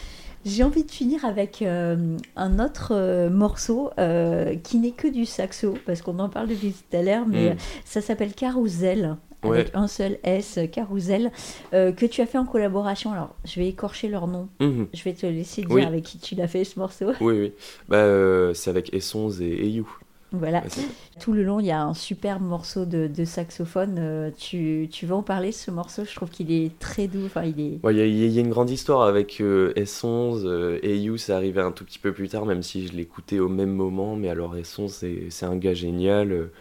J'ai 0.46 0.64
envie 0.64 0.84
de 0.84 0.90
finir 0.90 1.24
avec 1.26 1.60
euh, 1.60 2.16
un 2.34 2.58
autre 2.64 2.92
euh, 2.94 3.28
morceau 3.28 3.90
euh, 3.98 4.54
qui 4.62 4.78
n'est 4.78 4.92
que 4.92 5.06
du 5.06 5.26
saxo, 5.26 5.74
parce 5.84 6.00
qu'on 6.00 6.18
en 6.18 6.30
parle 6.30 6.48
depuis 6.48 6.72
tout 6.72 6.96
à 6.96 7.02
l'heure, 7.02 7.26
mais 7.26 7.50
Mm. 7.50 7.56
ça 7.84 8.00
s'appelle 8.00 8.32
Carousel, 8.32 9.16
avec 9.42 9.70
un 9.74 9.86
seul 9.86 10.18
S, 10.22 10.58
Carousel, 10.72 11.30
euh, 11.74 11.92
que 11.92 12.06
tu 12.06 12.22
as 12.22 12.26
fait 12.26 12.38
en 12.38 12.46
collaboration. 12.46 13.12
Alors, 13.12 13.34
je 13.44 13.60
vais 13.60 13.68
écorcher 13.68 14.08
leur 14.08 14.26
nom. 14.28 14.48
Mhm. 14.60 14.86
Je 14.94 15.02
vais 15.02 15.12
te 15.14 15.26
laisser 15.26 15.60
dire 15.62 15.70
Oui. 15.70 15.84
avec 15.84 16.04
qui 16.04 16.18
tu 16.18 16.34
l'as 16.34 16.48
fait 16.48 16.64
ce 16.64 16.78
morceau. 16.78 17.12
Oui, 17.20 17.38
oui. 17.38 17.52
Bah, 17.88 17.96
euh, 17.98 18.54
c'est 18.54 18.70
avec 18.70 18.92
Essonze 18.94 19.40
et 19.42 19.66
Eyu. 19.66 19.84
Voilà. 20.32 20.64
Ouais. 20.64 20.70
Tout 21.18 21.32
le 21.32 21.42
long, 21.42 21.60
il 21.60 21.66
y 21.66 21.70
a 21.72 21.82
un 21.82 21.94
superbe 21.94 22.42
morceau 22.42 22.84
de, 22.84 23.06
de 23.08 23.24
saxophone. 23.24 23.96
Euh, 23.98 24.30
tu, 24.36 24.88
tu 24.90 25.06
veux 25.06 25.14
en 25.14 25.22
parler, 25.22 25.52
ce 25.52 25.70
morceau? 25.70 26.04
Je 26.04 26.14
trouve 26.14 26.30
qu'il 26.30 26.52
est 26.52 26.78
très 26.78 27.08
doux. 27.08 27.26
Enfin, 27.26 27.44
il 27.44 27.60
est... 27.60 27.80
Ouais, 27.82 27.94
Il 27.94 27.98
y, 27.98 28.02
a- 28.02 28.06
il 28.06 28.32
y 28.32 28.38
a 28.38 28.40
une 28.42 28.50
grande 28.50 28.68
histoire 28.70 29.02
avec 29.02 29.40
euh, 29.40 29.72
S11 29.74 30.42
euh, 30.44 30.78
et 30.82 30.98
You, 30.98 31.16
c'est 31.16 31.32
arrivé 31.32 31.60
un 31.62 31.72
tout 31.72 31.84
petit 31.84 31.98
peu 31.98 32.12
plus 32.12 32.28
tard, 32.28 32.44
même 32.44 32.62
si 32.62 32.86
je 32.86 32.92
l'écoutais 32.92 33.38
au 33.38 33.48
même 33.48 33.70
moment. 33.72 34.16
Mais 34.16 34.28
alors 34.28 34.54
S11, 34.56 34.92
c'est, 35.30 35.46
un 35.46 35.56
gars 35.56 35.72
génial 35.72 36.30
euh, 36.32 36.52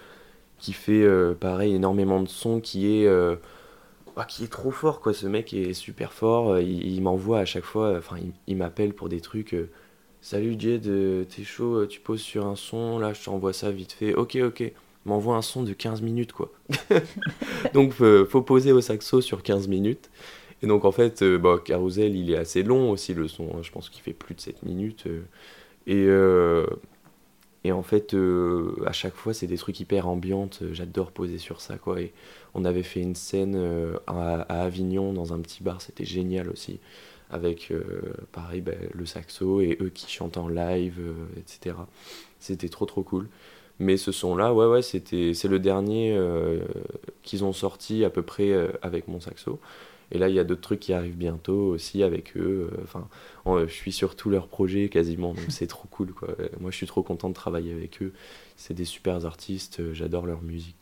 qui 0.60 0.73
fait 0.73 1.03
euh, 1.03 1.34
pareil 1.36 1.75
énormément 1.75 2.21
de 2.23 2.29
sons, 2.29 2.62
qui 2.62 2.88
est, 3.03 3.08
euh, 3.08 3.36
bah, 4.15 4.25
qui 4.25 4.43
est 4.45 4.47
trop 4.51 4.71
fort 4.71 5.01
quoi. 5.01 5.13
Ce 5.13 5.27
mec 5.27 5.53
est 5.53 5.73
super 5.73 6.13
fort. 6.13 6.51
euh, 6.53 6.62
Il, 6.63 6.86
il 6.88 7.01
m'envoie 7.03 7.39
à 7.39 7.45
chaque 7.45 7.65
fois, 7.65 7.97
enfin 7.97 8.17
il, 8.19 8.34
il 8.47 8.58
m'appelle 8.58 8.93
pour 8.93 9.10
des 9.10 9.21
trucs. 9.21 9.55
Salut 10.21 10.55
Jed, 10.60 10.86
euh, 10.88 11.23
t'es 11.23 11.43
chaud, 11.43 11.75
euh, 11.75 11.88
tu 11.88 12.01
poses 12.01 12.19
sur 12.19 12.45
un 12.45 12.58
son, 12.58 12.99
là 12.99 13.13
je 13.13 13.23
t'envoie 13.23 13.53
ça 13.53 13.71
vite 13.71 13.93
fait. 13.93 14.13
Ok, 14.13 14.38
ok. 14.41 14.71
M'envoie 15.05 15.38
un 15.38 15.41
son 15.41 15.63
de 15.63 15.71
15 15.71 16.01
minutes 16.01 16.34
quoi. 16.34 16.51
Donc 17.73 17.93
euh, 18.01 18.25
faut 18.25 18.41
poser 18.41 18.73
au 18.73 18.82
saxo 18.82 19.21
sur 19.21 19.43
15 19.43 19.69
minutes. 19.69 20.10
Et 20.62 20.67
donc 20.67 20.84
en 20.84 20.91
fait, 20.91 21.21
euh, 21.21 21.38
bah, 21.38 21.58
Carousel, 21.63 22.17
il 22.17 22.32
est 22.32 22.38
assez 22.38 22.63
long 22.63 22.91
aussi 22.91 23.13
le 23.13 23.29
son, 23.29 23.45
hein. 23.55 23.60
je 23.62 23.71
pense 23.71 23.89
qu'il 23.89 24.03
fait 24.03 24.12
plus 24.13 24.36
de 24.36 24.41
7 24.41 24.63
minutes. 24.63 25.08
et, 25.88 27.71
en 27.71 27.84
fait, 27.84 28.15
à 28.86 28.91
chaque 28.91 29.15
fois, 29.15 29.34
c'est 29.34 29.47
des 29.47 29.58
trucs 29.58 29.79
hyper 29.79 30.08
ambiantes. 30.08 30.63
J'adore 30.73 31.12
poser 31.12 31.38
sur 31.38 31.62
ça, 31.62 31.77
quoi. 31.77 32.01
Et 32.01 32.12
on 32.53 32.65
avait 32.65 32.84
fait 32.84 33.01
une 33.01 33.15
scène 33.15 33.58
à 34.08 34.41
Avignon 34.63 35.13
dans 35.13 35.34
un 35.34 35.39
petit 35.39 35.63
bar, 35.63 35.82
c'était 35.82 36.05
génial 36.05 36.49
aussi. 36.49 36.79
Avec, 37.30 37.70
euh, 37.72 37.84
pareil, 38.32 38.62
ben, 38.62 38.78
le 38.94 39.06
saxo 39.06 39.62
et 39.62 39.78
eux 39.82 39.89
qui 39.89 40.10
chantent 40.12 40.38
en 40.38 40.48
live, 40.48 40.96
euh, 41.00 41.13
etc. 41.38 41.88
C'était 42.39 42.70
trop, 42.70 42.86
trop 42.86 43.04
cool. 43.04 43.30
Mais 43.80 43.98
ce 43.98 44.12
son-là, 44.12 44.54
ouais, 44.54 44.65
ouais, 44.65 44.82
c'était, 44.82 45.34
c'est 45.34 45.48
le 45.48 45.60
dernier 45.60 46.13
euh, 46.18 46.60
qu'ils 47.24 47.44
ont 47.46 47.54
sorti 47.54 48.04
à 48.04 48.10
peu 48.10 48.24
près 48.24 48.52
avec 48.82 49.08
mon 49.08 49.20
saxo. 49.20 49.60
Et 50.12 50.18
là, 50.18 50.28
il 50.28 50.36
y 50.36 50.39
a 50.39 50.44
d'autres 50.44 50.62
trucs 50.62 50.80
qui 50.80 50.92
arrivent 50.94 51.18
bientôt 51.18 51.54
aussi 51.68 52.02
avec 52.04 52.36
eux. 52.36 52.72
Enfin, 52.84 53.08
en- 53.46 53.60
je 53.68 53.72
suis 53.74 53.92
sur 53.92 54.15
tous 54.15 54.30
leurs 54.32 54.48
projets 54.48 54.89
quasiment, 54.89 55.34
donc 55.36 55.46
c'est 55.50 55.68
trop 55.68 55.88
cool, 55.92 56.13
quoi. 56.13 56.30
Moi, 56.60 56.72
je 56.72 56.78
suis 56.78 56.88
trop 56.88 57.04
content 57.04 57.30
de 57.30 57.36
travailler 57.36 57.72
avec 57.74 58.02
eux. 58.02 58.12
C'est 58.58 58.74
des 58.74 58.86
super 58.86 59.26
artistes, 59.26 59.94
j'adore 59.94 60.26
leur 60.26 60.42
musique. 60.42 60.76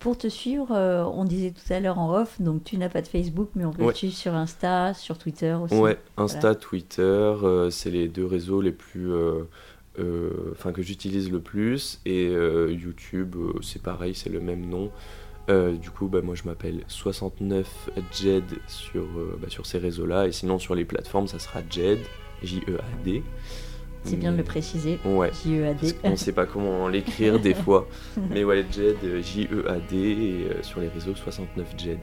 Pour 0.00 0.16
te 0.18 0.28
suivre, 0.28 0.68
euh, 0.72 1.04
on 1.04 1.24
disait 1.24 1.50
tout 1.52 1.72
à 1.72 1.78
l'heure 1.78 1.98
en 1.98 2.12
off, 2.18 2.40
donc 2.40 2.64
tu 2.64 2.78
n'as 2.78 2.88
pas 2.88 3.02
de 3.02 3.06
Facebook, 3.06 3.50
mais 3.54 3.64
on 3.66 3.70
peut 3.72 3.84
Ouais. 3.84 3.92
te 3.92 3.98
suivre 3.98 4.14
sur 4.14 4.34
Insta, 4.34 4.94
sur 4.94 5.18
Twitter 5.18 5.52
aussi. 5.62 5.74
Ouais, 5.74 5.98
Insta, 6.16 6.54
Twitter, 6.54 7.02
euh, 7.02 7.68
c'est 7.70 7.90
les 7.90 8.08
deux 8.08 8.24
réseaux 8.24 8.62
les 8.62 8.72
plus, 8.72 9.12
euh, 9.12 9.42
enfin 10.52 10.72
que 10.72 10.80
j'utilise 10.80 11.30
le 11.30 11.40
plus. 11.40 12.00
Et 12.06 12.32
YouTube, 12.32 13.36
c'est 13.62 13.82
pareil, 13.82 14.14
c'est 14.14 14.30
le 14.30 14.40
même 14.40 14.66
nom. 14.66 14.90
Du 15.48 15.90
coup, 15.90 16.06
bah, 16.06 16.20
moi 16.22 16.34
je 16.36 16.44
m'appelle 16.44 16.82
69 16.86 17.90
Jed 18.12 18.44
sur, 18.68 19.04
bah, 19.42 19.48
sur 19.48 19.66
ces 19.66 19.78
réseaux-là. 19.78 20.28
Et 20.28 20.32
sinon 20.32 20.58
sur 20.58 20.74
les 20.74 20.84
plateformes, 20.84 21.26
ça 21.26 21.38
sera 21.38 21.60
Jed, 21.68 21.98
J-E-A-D. 22.42 23.22
C'est 24.04 24.16
bien 24.16 24.32
de 24.32 24.36
le 24.38 24.44
préciser. 24.44 24.98
Ouais. 25.04 25.28
Parce 25.28 25.42
J-E-A-D. 25.44 25.92
qu'on 26.02 26.16
sait 26.16 26.32
pas 26.32 26.46
comment 26.46 26.88
l'écrire 26.94 27.38
des 27.38 27.54
fois. 27.64 27.86
Mais 28.30 28.44
ouais, 28.44 28.64
Jed, 28.72 28.96
euh, 29.04 29.22
J-E-A-D, 29.22 29.96
et 29.96 30.50
euh, 30.50 30.62
sur 30.62 30.80
les 30.80 30.88
réseaux 30.88 31.14
69 31.14 31.74
Jed. 31.76 31.98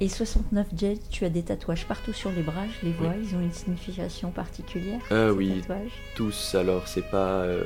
Et 0.00 0.08
69 0.08 0.66
Jet, 0.76 0.98
tu 1.10 1.24
as 1.24 1.30
des 1.30 1.42
tatouages 1.42 1.86
partout 1.86 2.12
sur 2.12 2.30
les 2.32 2.42
bras, 2.42 2.64
je 2.80 2.86
les 2.86 2.92
vois, 2.92 3.14
ils 3.22 3.34
ont 3.36 3.40
une 3.40 3.52
signification 3.52 4.30
particulière. 4.30 5.00
Ah 5.10 5.26
ces 5.28 5.30
oui, 5.30 5.60
tatouages 5.60 5.90
tous. 6.16 6.54
Alors, 6.56 6.86
c'est 6.88 7.08
pas. 7.10 7.42
euh, 7.42 7.62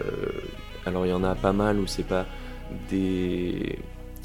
Alors, 0.86 1.06
il 1.06 1.08
y 1.10 1.12
en 1.14 1.24
a 1.24 1.34
pas 1.34 1.52
mal 1.52 1.78
où 1.78 1.86
c'est 1.86 2.06
pas 2.06 2.26
des 2.90 3.78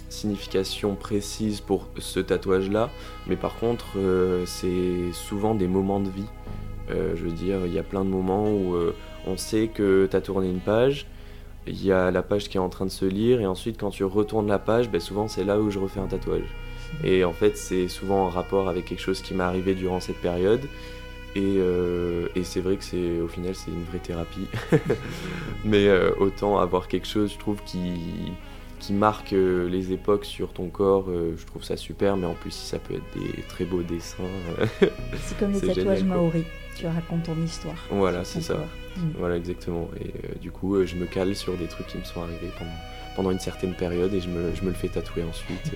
significations 0.09 0.95
précises 0.95 1.59
pour 1.61 1.87
ce 1.97 2.19
tatouage-là, 2.19 2.89
mais 3.27 3.35
par 3.35 3.55
contre, 3.55 3.97
euh, 3.97 4.45
c'est 4.45 5.11
souvent 5.13 5.55
des 5.55 5.67
moments 5.67 5.99
de 5.99 6.09
vie. 6.09 6.25
Euh, 6.93 7.15
je 7.15 7.23
veux 7.23 7.31
dire, 7.31 7.65
il 7.65 7.73
y 7.73 7.79
a 7.79 7.83
plein 7.83 8.03
de 8.03 8.09
moments 8.09 8.49
où 8.49 8.75
euh, 8.75 8.95
on 9.27 9.37
sait 9.37 9.67
que 9.67 10.07
tu 10.09 10.15
as 10.15 10.21
tourné 10.21 10.49
une 10.49 10.59
page, 10.59 11.07
il 11.65 11.83
y 11.83 11.91
a 11.91 12.11
la 12.11 12.21
page 12.21 12.49
qui 12.49 12.57
est 12.57 12.61
en 12.61 12.69
train 12.69 12.85
de 12.85 12.91
se 12.91 13.05
lire, 13.05 13.39
et 13.39 13.45
ensuite, 13.45 13.79
quand 13.79 13.89
tu 13.89 14.03
retournes 14.03 14.47
la 14.47 14.59
page, 14.59 14.89
ben, 14.89 14.99
souvent 14.99 15.27
c'est 15.27 15.43
là 15.43 15.59
où 15.59 15.69
je 15.69 15.79
refais 15.79 15.99
un 15.99 16.07
tatouage. 16.07 16.47
Et 17.03 17.23
en 17.23 17.33
fait, 17.33 17.57
c'est 17.57 17.87
souvent 17.87 18.25
en 18.25 18.29
rapport 18.29 18.69
avec 18.69 18.85
quelque 18.85 19.01
chose 19.01 19.21
qui 19.21 19.33
m'est 19.33 19.43
arrivé 19.43 19.73
durant 19.73 19.99
cette 19.99 20.17
période. 20.17 20.61
Et, 21.35 21.41
euh, 21.41 22.27
et 22.35 22.43
c'est 22.43 22.61
vrai 22.61 22.75
que 22.75 22.83
c'est 22.83 23.19
au 23.19 23.27
final 23.27 23.55
c'est 23.55 23.71
une 23.71 23.83
vraie 23.85 23.97
thérapie. 23.97 24.45
Mais 25.65 25.89
autant 26.19 26.59
avoir 26.59 26.87
quelque 26.87 27.07
chose, 27.07 27.33
je 27.33 27.39
trouve, 27.39 27.63
qui, 27.65 27.95
qui 28.79 28.93
marque 28.93 29.31
les 29.31 29.91
époques 29.91 30.25
sur 30.25 30.53
ton 30.53 30.67
corps, 30.67 31.07
je 31.07 31.43
trouve 31.47 31.63
ça 31.63 31.77
super. 31.77 32.17
Mais 32.17 32.27
en 32.27 32.35
plus, 32.35 32.51
si 32.51 32.67
ça 32.67 32.77
peut 32.77 32.93
être 32.93 33.19
des 33.19 33.41
très 33.49 33.65
beaux 33.65 33.81
dessins, 33.81 34.23
C'est 35.23 35.39
comme 35.39 35.53
les 35.53 35.61
tatouages 35.61 35.99
génial, 35.99 36.03
maoris. 36.03 36.45
Tu 36.77 36.87
racontes 36.87 37.23
ton 37.23 37.35
histoire. 37.43 37.75
voilà, 37.91 38.23
c'est 38.23 38.41
ça. 38.41 38.55
Mm. 38.97 38.99
Voilà, 39.17 39.37
exactement. 39.37 39.89
Et 39.99 40.07
euh, 40.07 40.35
du 40.41 40.51
coup, 40.51 40.75
euh, 40.75 40.85
je 40.85 40.95
me 40.95 41.05
cale 41.05 41.35
sur 41.35 41.53
des 41.55 41.65
trucs 41.67 41.87
qui 41.87 41.97
me 41.97 42.03
sont 42.03 42.21
arrivés 42.21 42.49
pendant, 42.57 42.71
pendant 43.15 43.31
une 43.31 43.39
certaine 43.39 43.73
période 43.73 44.13
et 44.13 44.19
je 44.19 44.27
me, 44.29 44.53
je 44.55 44.61
me 44.63 44.67
le 44.69 44.73
fais 44.75 44.87
tatouer 44.87 45.23
ensuite. 45.23 45.71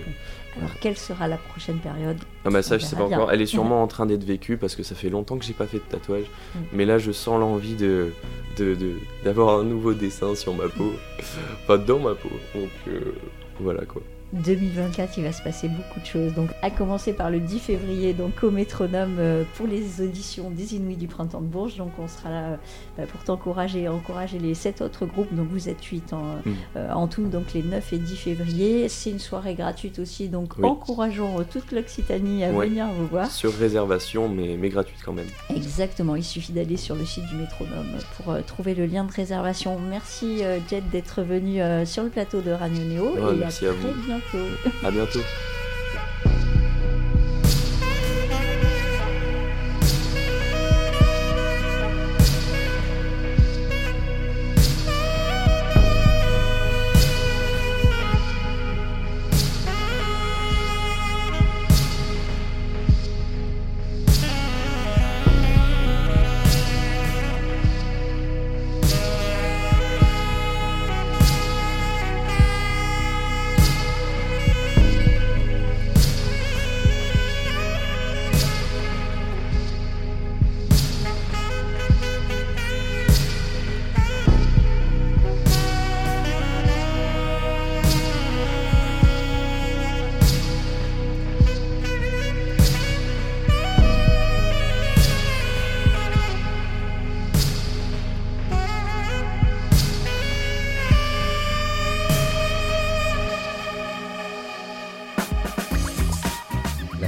Alors, 0.58 0.72
quelle 0.82 0.98
sera 0.98 1.28
la 1.28 1.38
prochaine 1.38 1.78
période? 1.78 2.18
Ah 2.46 2.50
bah 2.50 2.62
ça 2.64 2.78
je 2.80 2.84
sais 2.84 2.96
pas 2.96 3.06
bien. 3.08 3.18
encore. 3.18 3.32
Elle 3.32 3.42
est 3.42 3.46
sûrement 3.58 3.84
en 3.84 3.88
train 3.88 4.06
d'être 4.08 4.24
vécue 4.24 4.58
parce 4.58 4.76
que 4.76 4.82
ça 4.84 4.96
fait 4.96 5.10
longtemps 5.10 5.38
que 5.38 5.46
j'ai 5.46 5.54
pas 5.54 5.68
fait 5.68 5.78
de 5.78 5.84
tatouage. 5.84 6.26
Mm. 6.56 6.60
Mais 6.74 6.86
là 6.86 6.98
je 6.98 7.12
sens 7.12 7.40
l'envie 7.40 7.76
de 7.76 8.12
de- 8.58 8.74
de- 8.76 8.96
d'avoir 9.24 9.60
un 9.60 9.64
nouveau 9.64 9.94
dessin 9.94 10.34
sur 10.36 10.54
ma 10.56 10.68
peau. 10.68 10.94
enfin 11.64 11.78
dans 11.78 12.00
ma 12.00 12.16
peau. 12.16 12.30
Donc 12.56 12.70
euh, 12.88 13.14
voilà 13.60 13.86
quoi. 13.86 14.02
2024, 14.34 15.18
il 15.18 15.24
va 15.24 15.32
se 15.32 15.42
passer 15.42 15.68
beaucoup 15.70 16.00
de 16.00 16.06
choses. 16.06 16.34
Donc, 16.34 16.50
à 16.62 16.70
commencer 16.70 17.14
par 17.14 17.30
le 17.30 17.40
10 17.40 17.60
février, 17.60 18.14
donc 18.14 18.44
au 18.44 18.52
métronome 18.52 19.16
euh, 19.20 19.44
pour 19.56 19.68
les 19.68 20.02
auditions 20.02 20.50
des 20.50 20.76
Inuits 20.76 20.96
du 20.98 21.08
printemps 21.08 21.42
de 21.42 21.46
Bourges. 21.48 21.78
Donc, 21.78 21.92
on 22.00 22.08
sera 22.08 22.30
là 22.30 22.44
euh, 22.50 22.56
bah, 22.98 23.04
pour 23.12 23.24
t'encourager 23.24 23.84
et 23.84 23.88
encourager 23.90 24.40
les 24.40 24.54
sept 24.54 24.82
autres 24.82 25.06
groupes. 25.06 25.34
Donc, 25.34 25.48
vous 25.50 25.70
êtes 25.70 25.84
8 25.84 26.14
en, 26.14 26.18
Mm. 26.18 26.42
euh, 26.76 26.92
en 26.92 27.08
tout, 27.08 27.26
donc 27.28 27.54
les 27.54 27.64
9 27.64 27.94
et 27.94 27.98
10 27.98 28.16
février. 28.16 28.90
C'est 28.90 29.12
une 29.12 29.20
soirée 29.20 29.54
gratuite 29.56 30.00
aussi. 30.00 30.28
Donc, 30.28 30.54
Oui. 30.58 30.66
encourageons 30.68 31.44
toute 31.50 31.72
l'Occitanie 31.72 32.44
à 32.44 32.52
Ouais. 32.52 32.68
venir 32.68 32.88
vous 32.88 33.08
voir. 33.08 33.32
Sur 33.32 33.54
réservation 33.54 34.30
mais, 34.30 34.58
mais 34.60 34.70
gratuite 34.70 35.00
quand 35.04 35.14
même. 35.14 35.26
Exactement, 35.56 36.16
il 36.16 36.24
suffit 36.24 36.52
d'aller 36.52 36.78
sur 36.78 36.96
le 36.96 37.06
site 37.06 37.26
du 37.28 37.36
métronome 37.36 37.88
pour 38.18 38.36
trouver 38.46 38.76
le 38.76 38.86
lien 38.86 39.04
de 39.04 39.12
réservation. 39.12 39.78
Merci 39.80 40.42
Jet 40.70 40.84
d'être 40.92 41.22
venu 41.22 41.60
sur 41.86 42.04
le 42.04 42.10
plateau 42.10 42.42
de 42.42 42.52
Radio 42.52 42.84
Néo 42.84 43.04
Ouais, 43.16 43.34
et 43.34 43.38
merci 43.38 43.66
à 43.66 43.72
vous. 43.72 43.88
Bientôt. 44.18 44.50
À 44.84 44.92
bientôt. 44.92 45.22